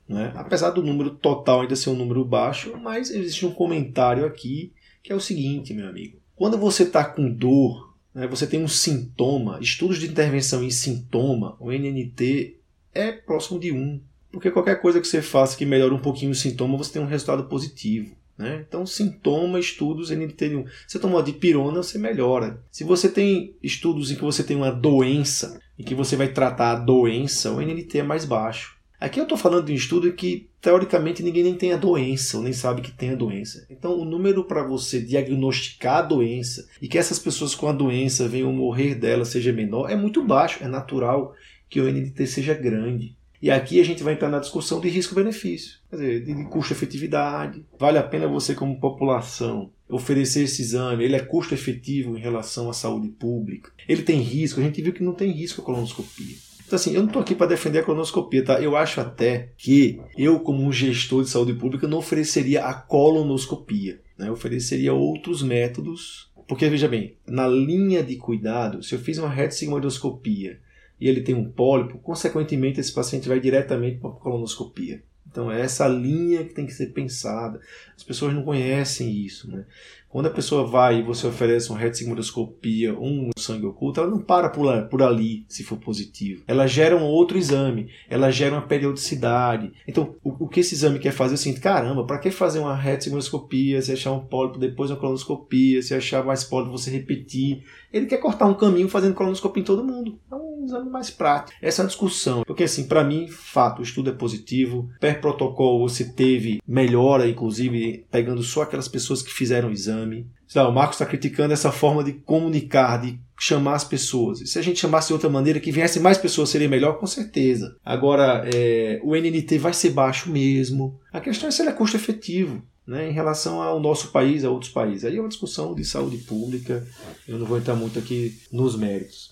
Né? 0.07 0.31
Apesar 0.35 0.69
do 0.69 0.83
número 0.83 1.11
total 1.11 1.61
ainda 1.61 1.75
ser 1.75 1.89
um 1.89 1.95
número 1.95 2.23
baixo, 2.23 2.77
mas 2.77 3.09
existe 3.09 3.45
um 3.45 3.51
comentário 3.51 4.25
aqui 4.25 4.71
que 5.03 5.11
é 5.11 5.15
o 5.15 5.21
seguinte, 5.21 5.73
meu 5.73 5.87
amigo. 5.87 6.19
Quando 6.35 6.57
você 6.57 6.83
está 6.83 7.03
com 7.03 7.31
dor, 7.31 7.95
né, 8.13 8.27
você 8.27 8.45
tem 8.45 8.63
um 8.63 8.67
sintoma, 8.67 9.57
estudos 9.61 9.99
de 9.99 10.07
intervenção 10.07 10.63
em 10.63 10.69
sintoma, 10.69 11.55
o 11.59 11.71
NNT 11.71 12.57
é 12.93 13.11
próximo 13.11 13.59
de 13.59 13.71
1. 13.71 14.01
Porque 14.31 14.51
qualquer 14.51 14.81
coisa 14.81 14.99
que 14.99 15.07
você 15.07 15.21
faça 15.21 15.57
que 15.57 15.65
melhore 15.65 15.93
um 15.93 15.99
pouquinho 15.99 16.31
o 16.31 16.35
sintoma, 16.35 16.77
você 16.77 16.93
tem 16.93 17.01
um 17.01 17.07
resultado 17.07 17.45
positivo. 17.45 18.15
Né? 18.37 18.63
Então, 18.67 18.85
sintoma, 18.85 19.59
estudos 19.59 20.11
NT1. 20.11 20.65
Você 20.87 20.99
tomou 20.99 21.19
a 21.19 21.23
dipirona, 21.23 21.81
você 21.81 21.97
melhora. 21.97 22.61
Se 22.71 22.83
você 22.83 23.09
tem 23.09 23.55
estudos 23.63 24.11
em 24.11 24.15
que 24.15 24.21
você 24.21 24.43
tem 24.43 24.55
uma 24.55 24.71
doença, 24.71 25.59
em 25.77 25.83
que 25.83 25.95
você 25.95 26.15
vai 26.15 26.27
tratar 26.27 26.71
a 26.71 26.79
doença, 26.79 27.51
o 27.51 27.61
NNT 27.61 27.99
é 27.99 28.03
mais 28.03 28.25
baixo. 28.25 28.77
Aqui 28.99 29.19
eu 29.19 29.23
estou 29.23 29.37
falando 29.37 29.65
de 29.65 29.73
um 29.73 29.75
estudo 29.75 30.11
que, 30.13 30.49
teoricamente, 30.59 31.21
ninguém 31.21 31.43
nem 31.43 31.53
tem 31.53 31.71
a 31.71 31.77
doença, 31.77 32.37
ou 32.37 32.43
nem 32.43 32.51
sabe 32.51 32.81
que 32.81 32.91
tem 32.91 33.11
a 33.11 33.15
doença. 33.15 33.65
Então, 33.69 33.93
o 33.93 34.03
número 34.03 34.43
para 34.43 34.63
você 34.63 34.99
diagnosticar 34.99 35.97
a 35.97 36.01
doença 36.01 36.67
e 36.81 36.87
que 36.87 36.97
essas 36.97 37.19
pessoas 37.19 37.53
com 37.53 37.67
a 37.67 37.71
doença 37.71 38.27
venham 38.27 38.51
morrer 38.51 38.95
dela 38.95 39.23
seja 39.23 39.53
menor 39.53 39.91
é 39.91 39.95
muito 39.95 40.23
baixo. 40.23 40.63
É 40.63 40.67
natural 40.67 41.35
que 41.69 41.79
o 41.79 41.87
NNT 41.87 42.25
seja 42.25 42.55
grande. 42.55 43.15
E 43.41 43.51
aqui 43.51 43.79
a 43.79 43.85
gente 43.85 44.03
vai 44.03 44.13
entrar 44.13 44.29
na 44.29 44.39
discussão 44.39 44.79
de 44.79 44.89
risco-benefício, 44.89 45.79
quer 45.89 45.95
dizer, 45.95 46.25
de 46.25 46.43
custo-efetividade. 46.45 47.63
Vale 47.79 47.97
a 47.97 48.03
pena 48.03 48.27
você, 48.27 48.55
como 48.55 48.79
população, 48.79 49.71
oferecer 49.87 50.43
esse 50.43 50.61
exame? 50.61 51.03
Ele 51.03 51.15
é 51.15 51.19
custo-efetivo 51.19 52.17
em 52.17 52.21
relação 52.21 52.69
à 52.69 52.73
saúde 52.73 53.09
pública? 53.09 53.71
Ele 53.87 54.01
tem 54.01 54.19
risco? 54.19 54.59
A 54.59 54.63
gente 54.63 54.81
viu 54.81 54.93
que 54.93 55.03
não 55.03 55.13
tem 55.13 55.31
risco 55.31 55.61
a 55.61 55.63
colonoscopia. 55.63 56.35
Então, 56.65 56.75
assim, 56.75 56.93
eu 56.93 56.99
não 56.99 57.07
estou 57.07 57.21
aqui 57.21 57.33
para 57.33 57.47
defender 57.47 57.79
a 57.79 57.83
colonoscopia, 57.83 58.43
tá? 58.43 58.59
Eu 58.59 58.75
acho 58.75 58.99
até 58.99 59.53
que 59.57 60.01
eu, 60.17 60.39
como 60.41 60.61
um 60.61 60.71
gestor 60.71 61.23
de 61.23 61.29
saúde 61.29 61.53
pública, 61.53 61.87
não 61.87 61.99
ofereceria 61.99 62.65
a 62.65 62.73
colonoscopia. 62.73 64.01
Né? 64.17 64.27
Eu 64.27 64.33
ofereceria 64.33 64.93
outros 64.93 65.41
métodos. 65.41 66.29
Porque, 66.45 66.67
veja 66.67 66.87
bem, 66.87 67.15
na 67.25 67.47
linha 67.47 68.03
de 68.03 68.17
cuidado, 68.17 68.83
se 68.83 68.93
eu 68.93 68.99
fiz 68.99 69.17
uma 69.17 69.29
retsigmoidoscopia 69.29 70.59
e 70.99 71.07
ele 71.07 71.21
tem 71.21 71.35
um 71.35 71.49
pólipo, 71.49 71.99
consequentemente 71.99 72.79
esse 72.79 72.93
paciente 72.93 73.27
vai 73.27 73.39
diretamente 73.39 73.99
para 73.99 74.09
a 74.09 74.13
colonoscopia. 74.13 75.03
Então 75.29 75.51
é 75.51 75.61
essa 75.61 75.87
linha 75.87 76.43
que 76.43 76.53
tem 76.53 76.65
que 76.65 76.73
ser 76.73 76.87
pensada. 76.87 77.59
As 77.95 78.03
pessoas 78.03 78.33
não 78.33 78.43
conhecem 78.43 79.11
isso. 79.11 79.51
Né? 79.51 79.65
Quando 80.09 80.27
a 80.27 80.31
pessoa 80.31 80.65
vai 80.65 80.99
e 80.99 81.03
você 81.03 81.27
oferece 81.27 81.69
uma 81.69 81.77
retossigmoidoscopia, 81.77 82.97
um 82.97 83.29
sangue 83.37 83.65
oculto, 83.65 83.99
ela 83.99 84.09
não 84.09 84.19
para 84.19 84.49
por, 84.49 85.01
ali, 85.01 85.45
se 85.47 85.63
for 85.63 85.77
positivo. 85.77 86.43
Ela 86.47 86.65
gera 86.65 86.95
um 86.95 87.03
outro 87.03 87.37
exame, 87.37 87.89
ela 88.09 88.31
gera 88.31 88.55
uma 88.55 88.61
periodicidade. 88.61 89.71
Então, 89.87 90.15
o, 90.23 90.47
que 90.47 90.61
esse 90.61 90.73
exame 90.73 90.99
quer 90.99 91.11
fazer 91.11 91.33
é 91.33 91.35
o 91.35 91.37
seguinte, 91.37 91.61
caramba, 91.61 92.05
para 92.05 92.19
que 92.19 92.31
fazer 92.31 92.59
uma 92.59 92.75
retossigmoidoscopia, 92.75 93.81
se 93.81 93.91
achar 93.91 94.11
um 94.11 94.25
pólipo, 94.25 94.57
depois 94.57 94.89
uma 94.89 94.97
colonoscopia, 94.97 95.81
se 95.81 95.93
achar 95.93 96.23
mais 96.23 96.43
pólipo, 96.43 96.71
você 96.71 96.89
repetir. 96.89 97.63
Ele 97.91 98.05
quer 98.05 98.17
cortar 98.17 98.45
um 98.45 98.53
caminho 98.53 98.89
fazendo 98.89 99.13
colonoscopia 99.13 99.61
em 99.61 99.65
todo 99.65 99.83
mundo. 99.83 100.19
É 100.31 100.35
um 100.35 100.65
exame 100.65 100.89
mais 100.89 101.09
prático. 101.09 101.57
Essa 101.61 101.81
é 101.81 101.83
uma 101.83 101.87
discussão. 101.87 102.43
Porque, 102.45 102.63
assim, 102.63 102.87
para 102.87 103.03
mim, 103.03 103.27
fato, 103.27 103.79
o 103.79 103.83
estudo 103.83 104.09
é 104.09 104.13
positivo. 104.13 104.89
Per 104.99 105.21
protocolo, 105.21 105.87
você 105.87 106.05
teve 106.05 106.61
melhora, 106.67 107.27
inclusive, 107.27 108.05
pegando 108.11 108.43
só 108.43 108.63
aquelas 108.63 108.87
pessoas 108.87 109.21
que 109.21 109.31
fizeram 109.31 109.69
o 109.69 109.73
exame. 109.73 110.06
O 110.55 110.71
Marcos 110.71 110.95
está 110.95 111.05
criticando 111.05 111.53
essa 111.53 111.71
forma 111.71 112.03
de 112.03 112.13
comunicar, 112.13 113.01
de 113.01 113.19
chamar 113.39 113.75
as 113.75 113.83
pessoas. 113.83 114.41
E 114.41 114.47
se 114.47 114.57
a 114.57 114.61
gente 114.61 114.79
chamasse 114.79 115.07
de 115.07 115.13
outra 115.13 115.29
maneira, 115.29 115.59
que 115.59 115.71
viesse 115.71 115.99
mais 115.99 116.17
pessoas, 116.17 116.49
seria 116.49 116.69
melhor? 116.69 116.97
Com 116.99 117.05
certeza. 117.05 117.75
Agora, 117.83 118.47
é, 118.53 118.99
o 119.03 119.15
NNT 119.15 119.57
vai 119.57 119.73
ser 119.73 119.91
baixo 119.91 120.29
mesmo. 120.29 120.99
A 121.11 121.19
questão 121.19 121.49
é 121.49 121.51
se 121.51 121.61
ele 121.61 121.69
é 121.69 121.73
custo 121.73 121.97
efetivo 121.97 122.63
né, 122.87 123.09
em 123.09 123.11
relação 123.11 123.61
ao 123.61 123.79
nosso 123.79 124.11
país, 124.11 124.45
a 124.45 124.49
outros 124.49 124.71
países. 124.71 125.03
Aí 125.03 125.17
é 125.17 125.19
uma 125.19 125.27
discussão 125.27 125.75
de 125.75 125.83
saúde 125.83 126.17
pública, 126.19 126.87
eu 127.27 127.37
não 127.37 127.45
vou 127.45 127.57
entrar 127.57 127.75
muito 127.75 127.99
aqui 127.99 128.39
nos 128.51 128.77
méritos. 128.77 129.31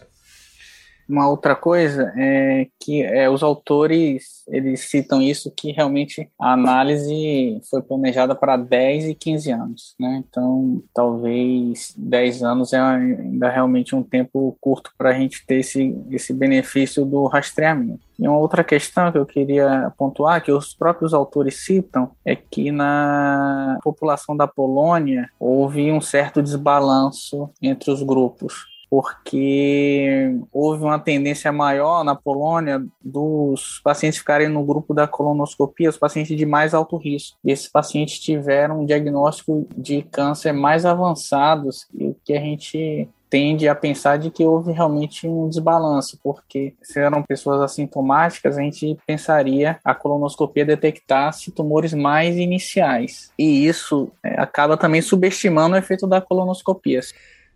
Uma 1.08 1.30
outra 1.30 1.56
coisa 1.56 2.12
é 2.18 2.68
que 2.80 3.04
é, 3.04 3.30
os 3.30 3.44
autores 3.44 4.44
eles 4.48 4.90
citam 4.90 5.22
isso 5.22 5.52
que 5.52 5.72
realmente 5.72 6.30
a 6.40 6.54
análise 6.54 7.60
foi 7.70 7.82
planejada 7.82 8.36
para 8.36 8.58
10 8.58 9.06
e 9.06 9.16
15 9.16 9.52
anos, 9.52 9.96
né? 10.00 10.24
Então, 10.28 10.84
talvez 10.94 11.94
10 11.98 12.44
anos 12.44 12.74
é 12.74 12.80
ainda 12.80 13.50
realmente 13.50 13.96
um 13.96 14.04
tempo 14.04 14.58
curto 14.60 14.92
para 14.98 15.10
a 15.10 15.14
gente 15.14 15.46
ter 15.46 15.60
esse, 15.60 15.96
esse 16.10 16.34
benefício 16.34 17.06
do 17.06 17.26
rastreamento. 17.28 18.06
E 18.18 18.28
uma 18.28 18.38
outra 18.38 18.64
questão 18.64 19.12
que 19.12 19.18
eu 19.18 19.26
queria 19.26 19.92
pontuar, 19.98 20.42
que 20.42 20.52
os 20.52 20.74
próprios 20.74 21.14
autores 21.14 21.66
citam, 21.66 22.12
é 22.24 22.36
que 22.36 22.72
na 22.72 23.78
população 23.84 24.36
da 24.36 24.48
Polônia 24.48 25.30
houve 25.40 25.92
um 25.92 26.02
certo 26.02 26.42
desbalanço 26.42 27.50
entre 27.62 27.92
os 27.92 28.02
grupos 28.02 28.75
porque 28.96 30.40
houve 30.54 30.86
uma 30.86 30.98
tendência 30.98 31.52
maior 31.52 32.02
na 32.02 32.16
Polônia 32.16 32.82
dos 33.04 33.82
pacientes 33.84 34.20
ficarem 34.20 34.48
no 34.48 34.64
grupo 34.64 34.94
da 34.94 35.06
colonoscopia, 35.06 35.90
os 35.90 35.98
pacientes 35.98 36.38
de 36.38 36.46
mais 36.46 36.74
alto 36.74 36.96
risco. 36.96 37.38
E 37.44 37.52
esses 37.52 37.68
pacientes 37.68 38.18
tiveram 38.20 38.80
um 38.80 38.86
diagnóstico 38.86 39.68
de 39.76 40.02
câncer 40.04 40.54
mais 40.54 40.86
avançados, 40.86 41.90
e 41.94 42.08
o 42.08 42.16
que 42.24 42.32
a 42.32 42.40
gente 42.40 43.10
tende 43.30 43.68
a 43.68 43.76
pensar 43.76 44.18
de 44.18 44.32
que 44.32 44.46
houve 44.46 44.72
realmente 44.72 45.28
um 45.28 45.50
desbalanço, 45.50 46.18
porque 46.24 46.74
se 46.82 46.98
eram 46.98 47.22
pessoas 47.22 47.60
assintomáticas, 47.60 48.58
a 48.58 48.62
gente 48.62 48.98
pensaria 49.06 49.78
a 49.84 49.94
colonoscopia 49.94 50.64
detectasse 50.64 51.52
tumores 51.52 51.94
mais 51.94 52.38
iniciais. 52.38 53.30
E 53.38 53.68
isso 53.68 54.10
é, 54.24 54.40
acaba 54.40 54.78
também 54.78 55.02
subestimando 55.02 55.76
o 55.76 55.78
efeito 55.78 56.08
da 56.08 56.22
colonoscopia. 56.22 57.02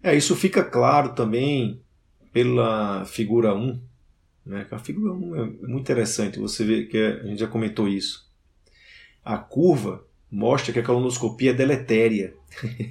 É, 0.01 0.15
isso 0.15 0.35
fica 0.35 0.63
claro 0.63 1.13
também 1.13 1.81
pela 2.31 3.05
figura 3.05 3.53
1. 3.53 3.79
Né? 4.45 4.67
A 4.71 4.79
figura 4.79 5.13
1 5.13 5.35
é 5.35 5.45
muito 5.67 5.79
interessante, 5.79 6.39
você 6.39 6.63
vê 6.63 6.85
que 6.85 6.97
a 6.97 7.23
gente 7.23 7.39
já 7.39 7.47
comentou 7.47 7.87
isso. 7.87 8.27
A 9.23 9.37
curva 9.37 10.03
mostra 10.31 10.71
que 10.71 10.79
a 10.79 10.83
colonoscopia 10.83 11.51
é 11.51 11.53
deletéria. 11.53 12.33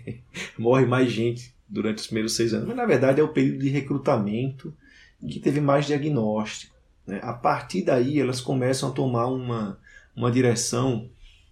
Morre 0.59 0.87
mais 0.87 1.11
gente 1.11 1.55
durante 1.69 1.99
os 1.99 2.07
primeiros 2.07 2.35
seis 2.37 2.53
anos. 2.53 2.69
Mas 2.69 2.77
na 2.77 2.87
verdade 2.87 3.21
é 3.21 3.25
o 3.25 3.33
período 3.33 3.61
de 3.61 3.69
recrutamento 3.69 4.75
que 5.21 5.41
teve 5.41 5.61
mais 5.61 5.87
diagnóstico. 5.87 6.77
Né? 7.07 7.21
A 7.23 7.33
partir 7.33 7.83
daí 7.83 8.21
elas 8.21 8.41
começam 8.41 8.91
a 8.91 8.93
tomar 8.93 9.27
uma, 9.27 9.79
uma 10.15 10.31
direção 10.31 11.09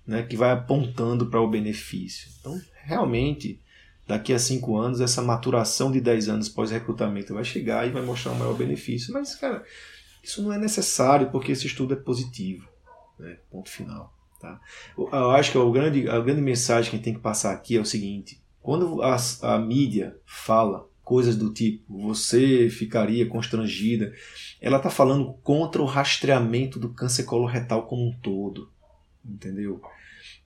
né, 0.07 0.23
que 0.23 0.37
vai 0.37 0.53
apontando 0.53 1.27
para 1.27 1.41
o 1.41 1.51
benefício. 1.51 2.31
Então, 2.39 2.61
realmente, 2.85 3.61
daqui 4.07 4.33
a 4.33 4.39
cinco 4.39 4.79
anos, 4.79 5.01
essa 5.01 5.21
maturação 5.21 5.91
de 5.91 6.01
10 6.01 6.29
anos 6.29 6.49
pós-recrutamento 6.49 7.35
vai 7.35 7.45
chegar 7.45 7.87
e 7.87 7.91
vai 7.91 8.03
mostrar 8.03 8.33
um 8.33 8.37
maior 8.37 8.55
benefício. 8.55 9.13
Mas, 9.13 9.35
cara, 9.35 9.65
isso 10.23 10.43
não 10.43 10.53
é 10.53 10.59
necessário 10.59 11.31
porque 11.31 11.53
esse 11.53 11.67
estudo 11.67 11.95
é 11.95 11.97
positivo. 11.97 12.69
Né? 13.19 13.39
Ponto 13.51 13.69
final. 13.69 14.15
Tá? 14.41 14.61
Eu 14.97 15.31
acho 15.31 15.51
que 15.51 15.59
a 15.59 15.71
grande, 15.71 16.09
a 16.09 16.21
grande 16.21 16.43
mensagem 16.43 16.91
que 16.91 16.97
a 16.97 16.99
gente 16.99 17.05
tem 17.05 17.15
que 17.15 17.21
passar 17.21 17.53
aqui 17.53 17.77
é 17.77 17.81
o 17.81 17.87
seguinte: 17.87 18.41
quando 18.61 19.03
a, 19.03 19.17
a 19.43 19.59
mídia 19.59 20.17
fala 20.25 20.87
coisas 21.03 21.37
do 21.37 21.53
tipo 21.53 21.97
você 22.09 22.69
ficaria 22.69 23.27
constrangida, 23.27 24.13
ela 24.61 24.77
está 24.77 24.91
falando 24.91 25.33
contra 25.43 25.81
o 25.81 25.87
rastreamento 25.87 26.79
do 26.79 26.91
câncer 26.91 27.25
coloretal 27.25 27.87
como 27.87 28.09
um 28.09 28.13
todo. 28.13 28.71
Entendeu? 29.25 29.81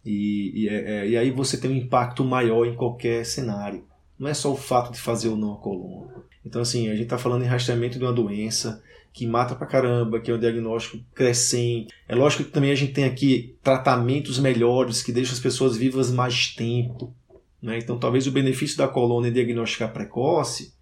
E, 0.04 0.64
e, 0.64 0.68
é, 0.68 0.74
é, 0.74 1.08
e, 1.08 1.16
aí 1.16 1.30
você 1.30 1.56
tem 1.58 1.70
um 1.70 1.76
impacto 1.76 2.24
maior 2.24 2.66
em 2.66 2.74
qualquer 2.74 3.24
cenário. 3.24 3.84
Não 4.18 4.28
é 4.28 4.34
só 4.34 4.52
o 4.52 4.56
fato 4.56 4.92
de 4.92 5.00
fazer 5.00 5.28
ou 5.28 5.36
não 5.36 5.54
a 5.54 5.56
coluna. 5.56 6.24
Então, 6.44 6.62
assim, 6.62 6.88
a 6.88 6.92
gente 6.92 7.04
está 7.04 7.18
falando 7.18 7.42
em 7.44 7.48
rastreamento 7.48 7.98
de 7.98 8.04
uma 8.04 8.12
doença 8.12 8.82
que 9.12 9.26
mata 9.26 9.54
pra 9.54 9.66
caramba, 9.66 10.20
que 10.20 10.30
é 10.30 10.34
um 10.34 10.38
diagnóstico 10.38 11.02
crescente. 11.14 11.92
É 12.08 12.14
lógico 12.14 12.44
que 12.44 12.50
também 12.50 12.70
a 12.70 12.74
gente 12.74 12.92
tem 12.92 13.04
aqui 13.04 13.56
tratamentos 13.62 14.38
melhores 14.38 15.02
que 15.02 15.12
deixam 15.12 15.34
as 15.34 15.40
pessoas 15.40 15.76
vivas 15.76 16.10
mais 16.10 16.54
tempo. 16.54 17.14
Né? 17.60 17.78
Então, 17.78 17.98
talvez 17.98 18.26
o 18.26 18.32
benefício 18.32 18.78
da 18.78 18.88
coluna 18.88 19.28
em 19.28 19.32
diagnosticar 19.32 19.92
precoce 19.92 20.72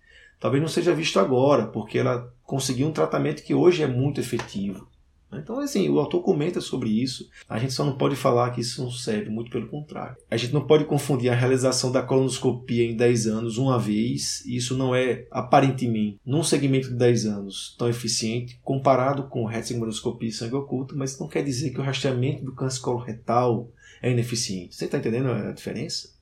talvez 0.40 0.62
não 0.62 0.68
seja 0.68 0.94
visto 0.94 1.18
agora, 1.18 1.66
porque 1.66 1.98
ela 1.98 2.32
conseguiu 2.44 2.86
um 2.88 2.92
tratamento 2.92 3.42
que 3.42 3.54
hoje 3.54 3.82
é 3.82 3.86
muito 3.86 4.20
efetivo. 4.20 4.88
Então, 5.32 5.58
assim, 5.60 5.88
o 5.88 5.98
autor 5.98 6.22
comenta 6.22 6.60
sobre 6.60 6.88
isso. 6.88 7.28
A 7.48 7.58
gente 7.58 7.72
só 7.72 7.84
não 7.84 7.96
pode 7.96 8.16
falar 8.16 8.50
que 8.50 8.60
isso 8.60 8.82
não 8.82 8.90
serve, 8.90 9.28
muito 9.28 9.50
pelo 9.50 9.68
contrário. 9.68 10.16
A 10.30 10.36
gente 10.36 10.54
não 10.54 10.66
pode 10.66 10.84
confundir 10.84 11.30
a 11.30 11.34
realização 11.34 11.92
da 11.92 12.02
colonoscopia 12.02 12.84
em 12.84 12.96
10 12.96 13.26
anos 13.26 13.58
uma 13.58 13.78
vez, 13.78 14.44
e 14.46 14.56
isso 14.56 14.76
não 14.76 14.94
é, 14.94 15.26
aparentemente, 15.30 16.18
num 16.24 16.42
segmento 16.42 16.88
de 16.88 16.94
10 16.94 17.26
anos, 17.26 17.76
tão 17.78 17.88
eficiente 17.88 18.58
comparado 18.62 19.24
com 19.24 19.44
retossigmoidoscopia 19.44 20.28
e 20.28 20.32
sangue 20.32 20.54
oculto, 20.54 20.96
mas 20.96 21.18
não 21.18 21.28
quer 21.28 21.44
dizer 21.44 21.70
que 21.70 21.80
o 21.80 21.84
rastreamento 21.84 22.44
do 22.44 22.54
câncer 22.54 22.80
coloretal 22.80 23.70
é 24.00 24.10
ineficiente. 24.10 24.74
Você 24.74 24.86
está 24.86 24.98
entendendo 24.98 25.30
a 25.30 25.52
diferença? 25.52 26.16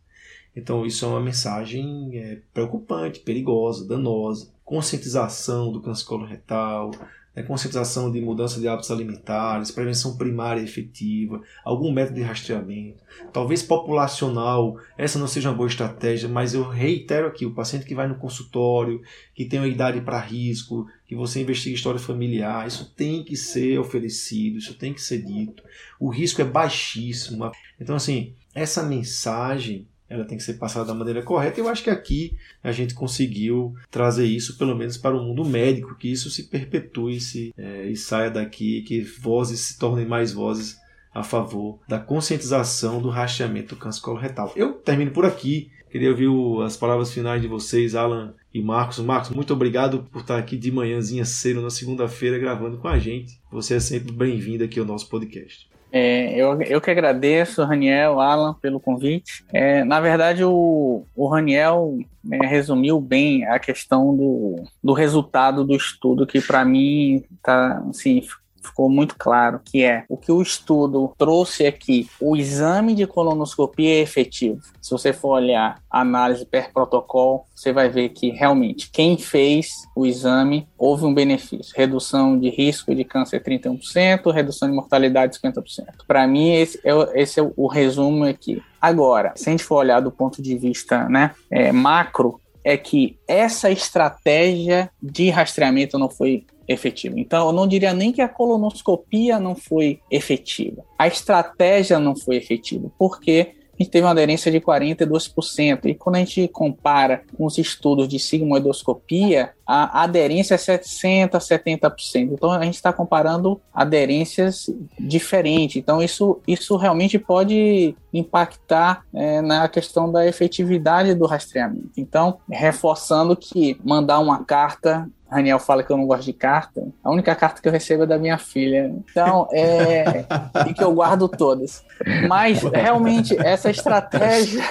Então, 0.55 0.87
isso 0.87 1.05
é 1.05 1.09
uma 1.09 1.21
mensagem 1.21 2.19
é, 2.19 2.39
preocupante, 2.55 3.21
perigosa, 3.21 3.87
danosa. 3.87 4.51
Conscientização 4.65 5.71
do 5.71 5.83
câncer 5.83 6.07
coloretal, 6.07 6.91
né, 7.37 7.43
conscientização 7.43 8.11
de 8.11 8.21
mudança 8.21 8.59
de 8.59 8.67
hábitos 8.67 8.91
alimentares, 8.91 9.71
prevenção 9.71 10.17
primária 10.17 10.63
efetiva, 10.63 11.43
algum 11.63 11.93
método 11.93 12.17
de 12.17 12.23
rastreamento, 12.23 13.05
talvez 13.31 13.63
populacional, 13.63 14.77
essa 14.97 15.19
não 15.19 15.29
seja 15.29 15.51
uma 15.51 15.57
boa 15.57 15.69
estratégia, 15.69 16.29
mas 16.29 16.55
eu 16.55 16.67
reitero 16.67 17.27
aqui, 17.27 17.45
o 17.45 17.55
paciente 17.55 17.85
que 17.85 17.95
vai 17.95 18.09
no 18.09 18.17
consultório, 18.17 19.03
que 19.35 19.45
tem 19.45 19.61
uma 19.61 19.69
idade 19.69 20.01
para 20.01 20.19
risco, 20.19 20.87
que 21.07 21.15
você 21.15 21.43
investiga 21.43 21.77
história 21.77 22.01
familiar, 22.01 22.67
isso 22.67 22.93
tem 22.97 23.23
que 23.23 23.37
ser 23.37 23.79
oferecido, 23.79 24.57
isso 24.57 24.75
tem 24.75 24.95
que 24.95 25.03
ser 25.03 25.23
dito. 25.23 25.63
O 26.01 26.09
risco 26.09 26.41
é 26.41 26.45
baixíssimo. 26.45 27.51
Então, 27.79 27.95
assim, 27.95 28.33
essa 28.55 28.83
mensagem 28.83 29.87
ela 30.09 30.25
tem 30.25 30.39
que 30.39 30.45
ser 30.45 30.55
passada 30.55 30.87
da 30.87 30.95
maneira 30.95 31.23
correta. 31.23 31.61
Eu 31.61 31.69
acho 31.69 31.83
que 31.83 31.91
aqui 31.91 32.37
a 32.63 32.73
gente 32.73 32.95
conseguiu 32.95 33.75
trazer 33.91 34.27
isso, 34.27 34.57
pelo 34.57 34.77
menos 34.77 34.97
para 34.97 35.17
o 35.17 35.23
mundo 35.23 35.45
médico, 35.45 35.97
que 35.97 36.11
isso 36.11 36.31
se 36.31 36.45
perpetue 36.45 37.21
se, 37.21 37.53
é, 37.57 37.87
e 37.87 37.97
saia 37.97 38.31
daqui, 38.31 38.83
que 38.83 39.01
vozes 39.01 39.61
se 39.61 39.79
tornem 39.79 40.07
mais 40.07 40.33
vozes 40.33 40.79
a 41.13 41.23
favor 41.23 41.79
da 41.89 41.99
conscientização 41.99 43.01
do 43.01 43.09
rastreamento 43.09 43.75
do 43.75 43.81
câncer 43.81 44.03
coloretal. 44.03 44.53
Eu 44.55 44.75
termino 44.75 45.11
por 45.11 45.25
aqui. 45.25 45.71
Queria 45.91 46.11
ouvir 46.11 46.29
as 46.63 46.77
palavras 46.77 47.13
finais 47.13 47.41
de 47.41 47.49
vocês, 47.49 47.95
Alan 47.95 48.35
e 48.53 48.61
Marcos. 48.61 48.99
Marcos, 48.99 49.31
muito 49.31 49.53
obrigado 49.55 50.07
por 50.13 50.21
estar 50.21 50.37
aqui 50.37 50.57
de 50.59 50.71
manhãzinha 50.71 51.25
cedo 51.25 51.63
na 51.63 51.71
segunda-feira 51.71 52.39
gravando 52.39 52.77
com 52.77 52.89
a 52.89 52.99
gente. 52.99 53.41
Você 53.51 53.75
é 53.75 53.81
sempre 53.81 54.13
bem-vindo 54.13 54.63
aqui 54.63 54.79
ao 54.79 54.85
nosso 54.85 55.09
podcast. 55.09 55.69
É, 55.99 56.35
eu, 56.35 56.61
eu 56.61 56.79
que 56.79 56.91
agradeço, 56.91 57.65
Raniel, 57.65 58.21
Alan, 58.21 58.53
pelo 58.61 58.79
convite. 58.79 59.43
É, 59.51 59.83
na 59.83 59.99
verdade, 59.99 60.45
o, 60.45 61.07
o 61.17 61.27
Raniel 61.27 61.97
né, 62.23 62.39
resumiu 62.43 63.01
bem 63.01 63.47
a 63.47 63.59
questão 63.59 64.15
do, 64.15 64.63
do 64.85 64.93
resultado 64.93 65.65
do 65.65 65.75
estudo, 65.75 66.27
que 66.27 66.39
para 66.39 66.63
mim 66.67 67.25
tá, 67.43 67.83
assim, 67.89 68.23
ficou 68.67 68.89
muito 68.89 69.17
claro, 69.19 69.61
que 69.65 69.83
é 69.83 70.05
o 70.09 70.17
que 70.17 70.31
o 70.31 70.43
estudo 70.43 71.13
trouxe 71.17 71.67
aqui, 71.67 72.09
o 72.21 72.37
exame 72.37 72.95
de 72.95 73.07
colonoscopia 73.07 73.97
é 73.97 74.01
efetivo. 74.01 74.61
Se 74.81 74.91
você 74.91 75.13
for 75.13 75.31
olhar 75.31 75.81
a 75.91 76.01
análise 76.01 76.45
per 76.45 76.73
protocolo, 76.73 77.43
você 77.55 77.73
vai 77.73 77.89
ver 77.89 78.11
que 78.11 78.31
realmente 78.31 78.91
quem 78.91 79.17
fez 79.17 79.73
o 79.95 80.07
exame 80.07 80.69
houve 80.79 81.05
um 81.05 81.15
benefício. 81.15 81.73
Redução 81.77 82.39
de 82.39 82.51
risco 82.51 82.95
de 82.95 83.05
câncer 83.05 83.43
31%, 83.43 84.33
redução 84.33 84.69
de 84.69 84.75
mortalidade 84.75 85.39
50%. 85.39 85.87
Para 86.07 86.27
mim, 86.27 86.53
esse 86.53 86.81
é, 86.85 87.21
esse 87.21 87.41
é 87.41 87.53
o 87.57 87.67
resumo 87.67 88.25
aqui. 88.25 88.63
Agora, 88.81 89.33
se 89.37 89.49
a 89.49 89.53
gente 89.53 89.65
for 89.65 89.77
olhar 89.77 90.01
do 90.01 90.13
ponto 90.13 90.41
de 90.41 90.57
vista 90.57 91.09
né, 91.09 91.33
é, 91.51 91.73
macro, 91.73 92.41
é 92.63 92.77
que 92.77 93.17
essa 93.29 93.71
estratégia 93.71 94.91
de 95.01 95.31
rastreamento 95.31 95.97
não 95.99 96.11
foi 96.11 96.45
efetiva. 96.69 97.19
Então, 97.19 97.47
eu 97.47 97.53
não 97.53 97.67
diria 97.67 97.93
nem 97.93 98.13
que 98.13 98.21
a 98.21 98.29
colonoscopia 98.29 99.39
não 99.39 99.55
foi 99.55 100.01
efetiva. 100.11 100.85
A 100.99 101.07
estratégia 101.07 101.99
não 101.99 102.17
foi 102.17 102.37
efetiva, 102.37 102.91
porque 102.99 103.55
a 103.79 103.83
gente 103.83 103.91
teve 103.91 104.07
uma 104.07 104.13
aderência 104.13 104.51
de 104.51 104.59
42%. 104.59 105.85
E 105.85 105.95
quando 105.95 106.17
a 106.17 106.19
gente 106.21 106.49
compara 106.49 107.23
com 107.37 107.45
os 107.45 107.59
estudos 107.59 108.09
de 108.09 108.19
sigmoidoscopia, 108.19 109.51
a 109.67 110.03
aderência 110.03 110.55
é 110.55 110.59
60%, 110.59 111.33
70%. 111.33 112.33
Então 112.33 112.53
a 112.53 112.65
gente 112.65 112.75
está 112.75 112.91
comparando 112.91 113.61
aderências 113.75 114.71
diferentes. 114.99 115.77
Então 115.77 116.03
isso, 116.03 116.41
isso 116.49 116.77
realmente 116.77 117.19
pode 117.19 117.95
impactar 118.15 119.05
é, 119.13 119.43
na 119.43 119.69
questão 119.69 120.11
da 120.11 120.27
efetividade 120.27 121.13
do 121.15 121.27
rastreamento. 121.27 121.91
Então, 121.99 122.39
reforçando 122.51 123.37
que 123.37 123.79
mandar 123.85 124.21
uma 124.21 124.43
carta 124.43 125.07
Raniel 125.31 125.59
fala 125.59 125.83
que 125.83 125.91
eu 125.91 125.97
não 125.97 126.07
gosto 126.07 126.25
de 126.25 126.33
carta. 126.33 126.87
A 127.03 127.11
única 127.11 127.35
carta 127.35 127.61
que 127.61 127.67
eu 127.67 127.73
recebo 127.73 128.05
é 128.05 128.07
da 128.07 128.19
minha 128.19 128.39
filha. 128.39 128.95
Então, 129.11 129.49
é. 129.53 130.25
e 130.69 130.73
que 130.73 130.83
eu 130.83 130.95
guardo 130.95 131.29
todas. 131.29 131.85
Mas, 132.29 132.63
realmente, 132.63 133.37
essa 133.39 133.71
estratégia. 133.71 134.63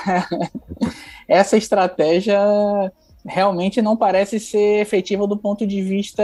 essa 1.28 1.58
estratégia 1.58 2.40
realmente 3.26 3.82
não 3.82 3.98
parece 3.98 4.40
ser 4.40 4.82
efetiva 4.82 5.26
do 5.28 5.36
ponto 5.36 5.66
de 5.66 5.82
vista 5.82 6.24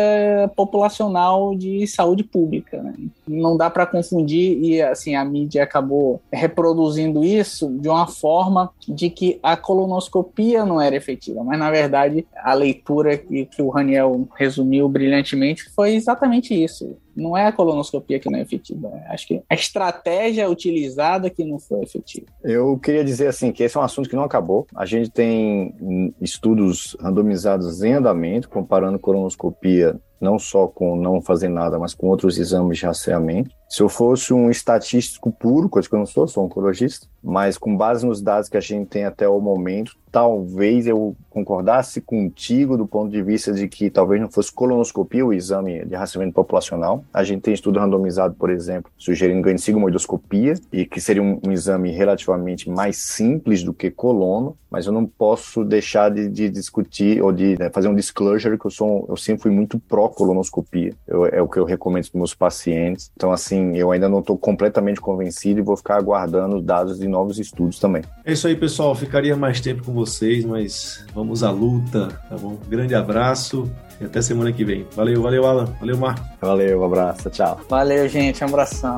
populacional 0.56 1.56
de 1.56 1.86
saúde 1.88 2.24
pública. 2.24 2.82
Né? 2.82 2.94
Não 3.28 3.58
dá 3.58 3.70
para 3.70 3.86
confundir 3.86 4.62
e 4.64 4.82
assim 4.82 5.16
a 5.16 5.26
mídia 5.26 5.64
acabou 5.64 6.22
reproduzindo 6.32 7.24
isso 7.24 7.70
de 7.80 7.90
uma 7.90 8.08
forma 8.08 8.70
de 8.88 9.10
que 9.10 9.40
a 9.42 9.58
colonoscopia 9.58 10.66
não 10.66 10.80
era 10.80 10.96
efetiva, 10.96 11.44
mas 11.44 11.58
na 11.58 11.72
verdade 11.72 12.26
a 12.36 12.54
leitura 12.54 13.18
que, 13.18 13.46
que 13.46 13.62
o 13.62 13.70
Raniel 13.70 14.28
resumiu 14.36 14.88
brilhantemente 14.88 15.70
foi 15.72 15.96
exatamente 15.96 16.54
isso 16.54 16.96
não 17.16 17.36
é 17.36 17.48
a 17.48 17.52
colonoscopia 17.52 18.20
que 18.20 18.30
não 18.30 18.40
é 18.40 18.42
efetiva. 18.42 18.92
Acho 19.08 19.28
que 19.28 19.42
a 19.50 19.56
estratégia 19.56 20.50
utilizada 20.50 21.30
que 21.30 21.44
não 21.44 21.60
foi 21.60 21.82
efetiva. 21.82 22.28
Eu 22.44 22.78
queria 22.78 23.04
dizer 23.04 23.28
assim 23.28 23.52
que 23.52 23.64
esse 23.64 23.78
é 23.78 23.80
um 23.80 23.84
assunto 23.84 24.10
que 24.10 24.16
não 24.16 24.24
acabou. 24.24 24.66
A 24.76 24.86
gente 24.86 25.10
tem 25.10 26.14
estudos 26.22 26.96
randomizados 27.00 27.84
em 27.84 27.94
andamento 27.94 28.50
comparando 28.50 29.00
colonoscopia 29.00 30.00
não 30.20 30.38
só 30.38 30.68
com 30.68 30.96
não 30.96 31.20
fazer 31.20 31.50
nada, 31.50 31.80
mas 31.80 31.96
com 31.96 32.08
outros 32.08 32.38
exames 32.38 32.78
de 32.78 32.86
rastreamento. 32.86 33.50
Se 33.72 33.82
eu 33.82 33.88
fosse 33.88 34.34
um 34.34 34.52
estatístico 34.52 35.32
puro, 35.32 35.70
coisa 35.70 35.88
que 35.88 35.96
eu 35.96 36.00
não 36.00 36.06
sou, 36.06 36.28
sou 36.28 36.44
oncologista, 36.44 37.08
mas 37.24 37.58
com 37.58 37.78
base 37.78 38.06
nos 38.06 38.22
dados 38.22 38.50
que 38.50 38.58
a 38.58 38.62
gente 38.62 38.90
tem 38.90 39.06
até 39.06 39.30
o 39.30 39.40
momento, 39.40 39.96
talvez 40.12 40.88
eu 40.88 41.16
concordasse 41.30 42.02
contigo 42.02 42.76
do 42.76 42.86
ponto 42.86 43.10
de 43.10 43.24
vista 43.24 43.54
de 43.54 43.68
que 43.68 43.90
talvez 43.90 44.20
não 44.20 44.30
fosse 44.30 44.52
colonoscopia 44.52 45.26
o 45.26 45.34
exame 45.34 45.86
de 45.86 45.96
rastreamento 45.96 46.36
populacional. 46.36 47.06
A 47.14 47.24
gente 47.24 47.42
tem 47.42 47.54
estudo 47.54 47.80
randomizado, 47.80 48.36
por 48.36 48.50
exemplo, 48.50 48.92
sugerindo 48.98 49.42
ganho 49.42 49.56
de 49.56 49.62
sigmoidoscopia, 49.62 50.56
e 50.74 50.86
que 50.86 51.00
seria 51.00 51.24
um, 51.24 51.40
um, 51.48 51.52
exame 51.52 51.92
relativamente 51.92 52.70
mais 52.70 52.98
simples 52.98 53.64
do 53.64 53.74
que 53.74 53.90
colono, 53.90 54.58
mas 54.70 54.86
eu 54.86 54.92
não 54.92 55.06
posso 55.06 55.64
deixar 55.64 56.10
de, 56.10 56.28
de 56.28 56.50
discutir 56.50 57.22
ou 57.22 57.32
de 57.32 57.58
né, 57.58 57.70
fazer 57.70 57.88
um 57.88 57.96
disclosure 57.96 58.58
que 58.58 58.66
eu 58.66 58.72
sou 58.72 59.06
eu 59.08 59.16
sempre 59.16 59.44
fui 59.44 59.52
muito 59.52 59.80
pró 59.80 60.10
colonoscopia. 60.10 60.94
Eu, 61.08 61.26
é 61.26 61.42
o 61.42 61.48
que 61.48 61.58
eu 61.58 61.66
recomendo 61.66 62.10
para 62.10 62.18
meus 62.18 62.34
pacientes. 62.34 63.12
Então, 63.16 63.32
assim, 63.62 63.78
eu 63.78 63.92
ainda 63.92 64.10
não 64.10 64.20
estou 64.20 64.38
completamente 64.38 65.00
convencido 65.00 65.60
e 65.60 65.64
vou 65.64 65.78
ficar 65.78 65.98
aguardando 65.98 66.62
dados 66.62 67.00
de 67.00 67.08
novos 67.08 67.40
estudos 67.40 67.80
também. 67.80 68.04
É 68.26 68.34
isso 68.34 68.48
aí, 68.48 68.56
pessoal. 68.56 68.96
Ficaria 68.96 69.36
mais 69.36 69.62
tempo 69.62 69.84
com 69.84 69.94
vocês, 69.94 70.44
mas 70.44 71.06
vamos 71.14 71.44
à 71.44 71.52
luta, 71.52 72.08
tá 72.30 72.36
bom? 72.38 72.58
Grande 72.68 72.96
abraço 72.96 73.72
e 74.00 74.06
até 74.06 74.22
semana 74.22 74.52
que 74.52 74.66
vem. 74.66 74.86
Valeu, 74.96 75.22
valeu, 75.22 75.46
Alan. 75.46 75.66
Valeu, 75.80 75.98
Marco. 75.98 76.26
Valeu, 76.42 76.82
um 76.82 76.86
abraço. 76.86 77.30
Tchau. 77.30 77.60
Valeu, 77.70 78.08
gente. 78.08 78.44
Um 78.44 78.48
abração. 78.48 78.98